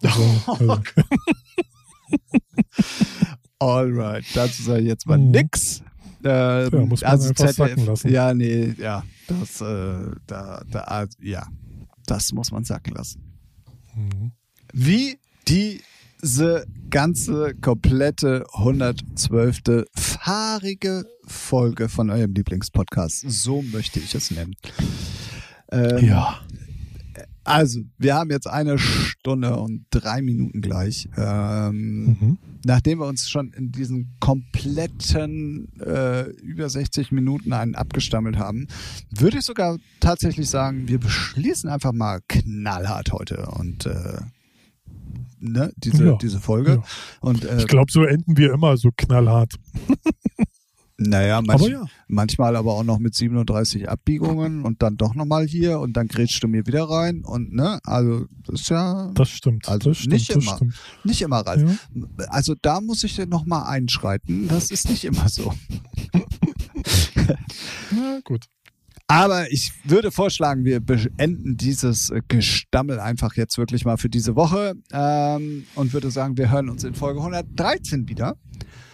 [0.04, 0.80] also, also,
[3.60, 5.32] Alright, dazu sage ich jetzt mal Mhm.
[5.32, 5.82] nix.
[6.24, 8.10] Ähm, Ja, muss man einfach sacken lassen.
[8.12, 11.48] Ja, nee, ja, das, äh, da, da, ja,
[12.08, 13.22] das muss man sacken lassen.
[13.96, 14.32] mhm.
[14.74, 15.18] Wie
[16.22, 19.86] diese ganze komplette 112.
[19.96, 23.26] fahrige Folge von eurem Lieblingspodcast.
[23.28, 24.56] So möchte ich es nennen.
[25.72, 26.40] Ähm, ja.
[27.44, 31.08] Also, wir haben jetzt eine Stunde und drei Minuten gleich.
[31.16, 32.38] Ähm, Mhm.
[32.66, 38.68] Nachdem wir uns schon in diesen kompletten äh, über 60 Minuten einen abgestammelt haben,
[39.12, 44.18] würde ich sogar tatsächlich sagen, wir beschließen einfach mal knallhart heute und äh,
[45.52, 46.72] ne, diese, Ja, diese Folge.
[46.72, 46.84] ja.
[47.22, 49.54] Und äh, Ich glaube, so enden wir immer so knallhart.
[50.98, 51.86] naja, manch, Aber ja.
[52.08, 56.42] manchmal aber auch noch mit 37 Abbiegungen und dann doch nochmal hier und dann grätschst
[56.44, 59.68] du mir wieder rein und ne, also das ist ja Das stimmt.
[59.68, 60.56] Also das stimmt, nicht immer.
[60.56, 60.76] stimmt.
[61.04, 61.62] nicht immer Ralf.
[61.94, 62.26] Ja.
[62.30, 64.48] Also da muss ich nochmal einschreiten.
[64.48, 65.54] Das ist nicht immer so.
[67.92, 68.46] Na gut.
[69.08, 74.36] Aber ich würde vorschlagen, wir beenden dieses äh, Gestammel einfach jetzt wirklich mal für diese
[74.36, 78.36] Woche ähm, und würde sagen, wir hören uns in Folge 113 wieder.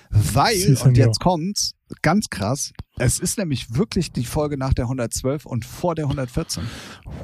[0.09, 4.85] Weil, Sie, und jetzt kommt's, ganz krass, es ist nämlich wirklich die Folge nach der
[4.85, 6.63] 112 und vor der 114.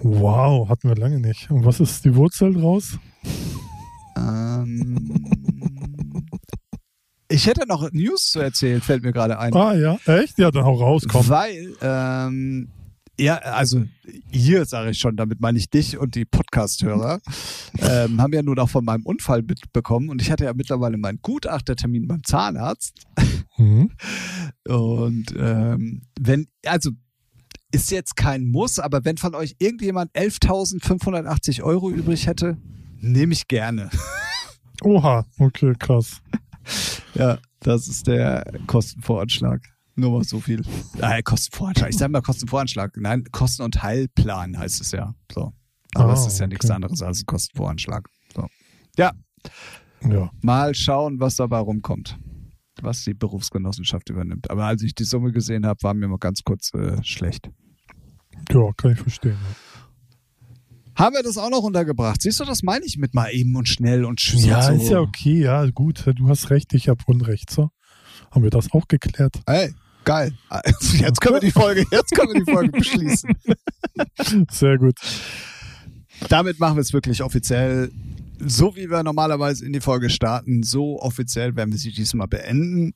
[0.04, 1.52] Wow, hatten wir lange nicht.
[1.52, 2.98] Und was ist die Wurzel draus?
[4.18, 5.20] Ähm,
[7.28, 9.54] ich hätte noch News zu erzählen, fällt mir gerade ein.
[9.54, 10.40] Ah ja, echt?
[10.40, 11.28] Ja, dann hau raus, komm.
[11.28, 12.70] Weil, ähm,
[13.20, 13.84] ja, also
[14.32, 17.20] hier sage ich schon, damit meine ich dich und die Podcast-Hörer,
[17.80, 21.20] ähm, haben ja nun auch von meinem Unfall mitbekommen und ich hatte ja mittlerweile meinen
[21.22, 22.94] Gutachtertermin beim Zahnarzt
[23.58, 23.92] Mhm.
[24.68, 26.92] und ähm, wenn, also
[27.72, 32.58] ist jetzt kein Muss, aber wenn von euch irgendjemand 11.580 Euro übrig hätte,
[33.00, 33.90] nehme ich gerne.
[34.84, 36.22] Oha, okay, krass.
[37.16, 39.62] Ja, das ist der Kostenvoranschlag.
[40.00, 40.62] Nur mal so viel.
[40.98, 41.90] Nein, Kostenvoranschlag.
[41.90, 42.96] Ich sag mal Kostenvoranschlag.
[42.98, 45.14] Nein, Kosten- und Heilplan heißt es ja.
[45.34, 45.54] So.
[45.96, 46.76] Aber Ah, es ist ja nichts okay.
[46.76, 48.08] anderes als ein Kostenvoranschlag.
[48.36, 48.48] So.
[48.96, 49.12] Ja,
[50.08, 50.30] Ja.
[50.42, 52.18] mal schauen, was dabei rumkommt.
[52.84, 54.52] Was die Berufsgenossenschaft übernimmt.
[54.52, 57.50] Aber als ich die Summe gesehen habe, war mir mal ganz kurz äh, schlecht.
[58.52, 59.36] Ja, kann ich verstehen.
[59.42, 61.04] Ja.
[61.04, 62.22] Haben wir das auch noch untergebracht?
[62.22, 64.46] Siehst du, das meine ich mit mal eben und schnell und tschüss.
[64.46, 64.74] Ja, so.
[64.74, 66.04] ist ja okay, ja, gut.
[66.16, 67.50] Du hast recht, ich habe Unrecht.
[67.52, 67.70] So.
[68.32, 69.42] Haben wir das auch geklärt?
[69.48, 69.74] Ey,
[70.08, 70.34] geil.
[70.94, 73.30] Jetzt können wir die Folge, jetzt können wir die Folge beschließen.
[74.52, 74.96] Sehr gut.
[76.30, 77.92] Damit machen wir es wirklich offiziell.
[78.40, 82.94] So wie wir normalerweise in die Folge starten, so offiziell werden wir sie diesmal beenden.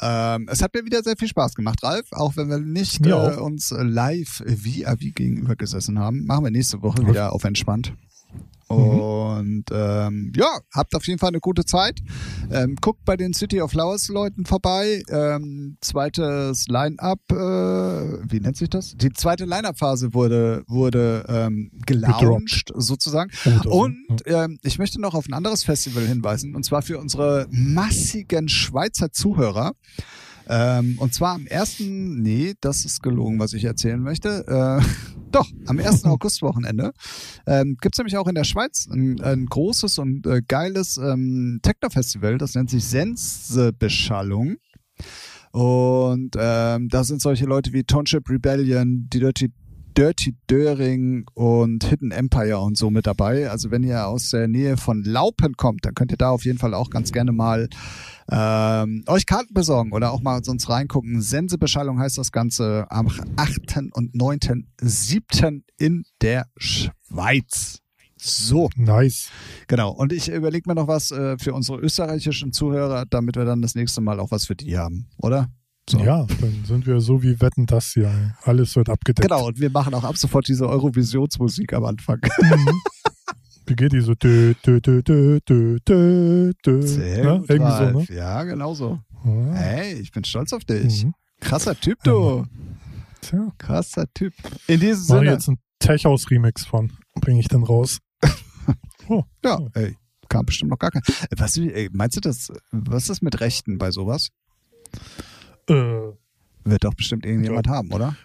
[0.00, 3.12] Ähm, es hat mir wieder sehr viel Spaß gemacht, Ralf, auch wenn wir nicht äh,
[3.12, 6.24] uns live wie wie gegenüber gesessen haben.
[6.26, 7.94] Machen wir nächste Woche wieder auf entspannt.
[8.76, 9.00] Mhm.
[9.00, 12.00] Und ähm, ja, habt auf jeden Fall eine gute Zeit.
[12.50, 15.02] Ähm, guckt bei den City of Flowers Leuten vorbei.
[15.08, 18.94] Ähm, zweites Line-Up, äh, wie nennt sich das?
[18.96, 23.30] Die zweite Line-Up-Phase wurde, wurde ähm, gelauncht, sozusagen.
[23.66, 28.48] Und ähm, ich möchte noch auf ein anderes Festival hinweisen, und zwar für unsere massigen
[28.48, 29.72] Schweizer Zuhörer.
[30.48, 34.44] Ähm, und zwar am ersten, nee, das ist gelogen, was ich erzählen möchte.
[34.46, 34.84] Äh,
[35.30, 36.04] doch, am 1.
[36.04, 36.92] Augustwochenende
[37.46, 41.60] ähm, gibt es nämlich auch in der Schweiz ein, ein großes und äh, geiles ähm,
[41.62, 44.56] Techno-Festival, das nennt sich Sensebeschallung.
[45.52, 49.52] Und ähm, da sind solche Leute wie Township Rebellion, die Dirty,
[49.96, 53.50] Dirty Döring und Hidden Empire und so mit dabei.
[53.50, 56.58] Also wenn ihr aus der Nähe von Laupen kommt, dann könnt ihr da auf jeden
[56.58, 57.68] Fall auch ganz gerne mal
[58.30, 61.20] ähm, euch Karten besorgen oder auch mal sonst reingucken.
[61.20, 63.60] Sensebeschallung heißt das Ganze am 8.
[63.92, 65.62] und 9.7.
[65.78, 67.78] in der Schweiz.
[68.16, 69.28] So, Nice.
[69.66, 69.90] genau.
[69.90, 73.74] Und ich überlege mir noch was äh, für unsere österreichischen Zuhörer, damit wir dann das
[73.74, 75.48] nächste Mal auch was für die haben, oder?
[75.88, 75.98] So.
[75.98, 78.34] Ja, dann sind wir so wie Wetten das hier.
[78.42, 79.28] Alles wird abgedeckt.
[79.28, 82.20] Genau, und wir machen auch ab sofort diese Eurovisionsmusik am Anfang.
[82.40, 82.70] Mhm.
[83.66, 84.14] Wie geht die so?
[84.14, 86.82] Dö, dö, dö, dö, dö, dö, dö.
[86.86, 87.38] Sehr Ne?
[87.40, 88.08] gut, Irgendwie so, Ralf.
[88.10, 88.14] ne?
[88.16, 88.98] Ja, genau so.
[89.24, 89.52] Ja.
[89.54, 91.04] Hey, ich bin stolz auf dich.
[91.04, 91.14] Mhm.
[91.40, 92.44] Krasser Typ, du.
[93.22, 94.34] Tja, Krasser Typ.
[94.66, 95.30] In diesem mache Sinne.
[95.32, 96.92] jetzt einen Tech-House-Remix von.
[97.22, 97.98] Bringe ich dann raus.
[99.08, 99.96] Oh, Ja, ey,
[100.30, 101.02] kam bestimmt noch gar kein.
[101.36, 104.28] Was, ey, meinst du das, was ist das mit Rechten bei sowas?
[105.68, 106.12] Äh,
[106.64, 108.16] Wird doch bestimmt irgendjemand haben, oder?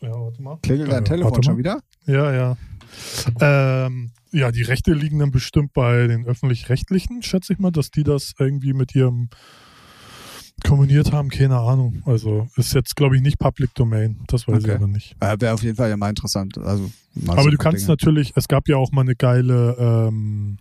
[0.00, 0.58] ja, warte mal.
[0.62, 1.80] Klingelt dein Äh, Telefon schon wieder?
[2.06, 2.56] Ja, ja.
[3.40, 8.04] Ähm, ja, die Rechte liegen dann bestimmt bei den öffentlich-rechtlichen, schätze ich mal, dass die
[8.04, 9.28] das irgendwie mit ihrem
[10.64, 12.02] kombiniert haben, keine Ahnung.
[12.06, 14.20] Also ist jetzt, glaube ich, nicht Public Domain.
[14.28, 14.68] Das weiß Okay.
[14.68, 15.16] ich aber nicht.
[15.20, 16.58] Äh, Wäre auf jeden Fall ja mal interessant.
[16.58, 16.90] Also,
[17.26, 17.92] aber du kannst Dinge.
[17.92, 20.56] natürlich, es gab ja auch mal eine geile, ähm,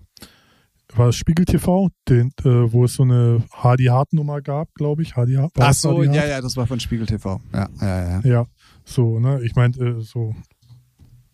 [0.97, 5.01] war es Spiegel TV, den, äh, wo es so eine Hardy Hart Nummer gab, glaube
[5.01, 5.15] ich.
[5.15, 5.51] Hardy Hart.
[5.59, 6.29] Ach so, Hardy ja, Hart?
[6.29, 7.41] ja, das war von Spiegel TV.
[7.53, 8.21] Ja, ja, ja.
[8.23, 8.45] Ja,
[8.85, 9.41] so, ne?
[9.43, 10.35] Ich meinte, äh, so.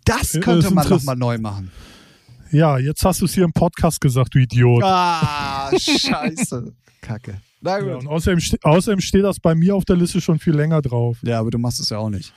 [0.05, 1.71] Das Äh, könnte ist man nochmal neu machen.
[2.51, 4.83] Ja, jetzt hast du es hier im Podcast gesagt, du Idiot.
[4.83, 6.73] Ah, scheiße.
[7.01, 7.39] Kacke.
[7.61, 8.01] Na Ja, gut.
[8.03, 11.17] und außerdem, außerdem steht das bei mir auf der Liste schon viel länger drauf.
[11.21, 12.33] Ja, aber du machst es ja auch nicht.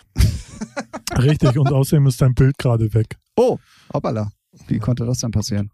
[1.16, 3.16] Richtig, und außerdem ist dein Bild gerade weg.
[3.36, 3.58] Oh,
[3.92, 4.30] hoppala.
[4.68, 5.70] Wie konnte das denn passieren?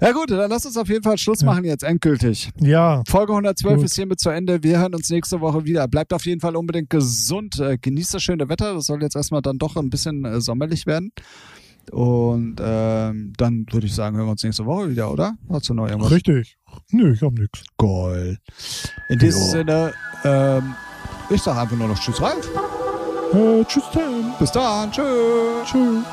[0.00, 1.46] Ja gut, dann lass uns auf jeden Fall Schluss Ja.
[1.46, 2.50] machen jetzt endgültig.
[2.58, 3.84] Ja, Folge 112 Gut.
[3.84, 4.62] ist hiermit zu Ende.
[4.62, 5.86] Wir hören uns nächste Woche wieder.
[5.88, 7.58] Bleibt auf jeden Fall unbedingt gesund.
[7.60, 8.74] Äh, genießt das schöne Wetter.
[8.74, 11.12] Das soll jetzt erstmal dann doch ein bisschen äh, sommerlich werden.
[11.92, 15.34] Und ähm, dann würde ich sagen, hören wir uns nächste Woche wieder, oder?
[15.50, 16.10] Hast du noch irgendwas?
[16.12, 16.56] richtig.
[16.92, 17.62] Nö, ich hab nix.
[17.78, 18.38] Goal.
[19.08, 19.48] In diesem Jo.
[19.48, 19.92] Sinne,
[20.24, 20.74] ähm,
[21.30, 22.48] ich sage einfach nur noch Tschüss, Ralf.
[23.32, 24.32] Äh, tschüss, Tim.
[24.38, 24.90] Bis dann.
[24.92, 25.04] Tschüss.
[25.66, 26.04] Tschüss.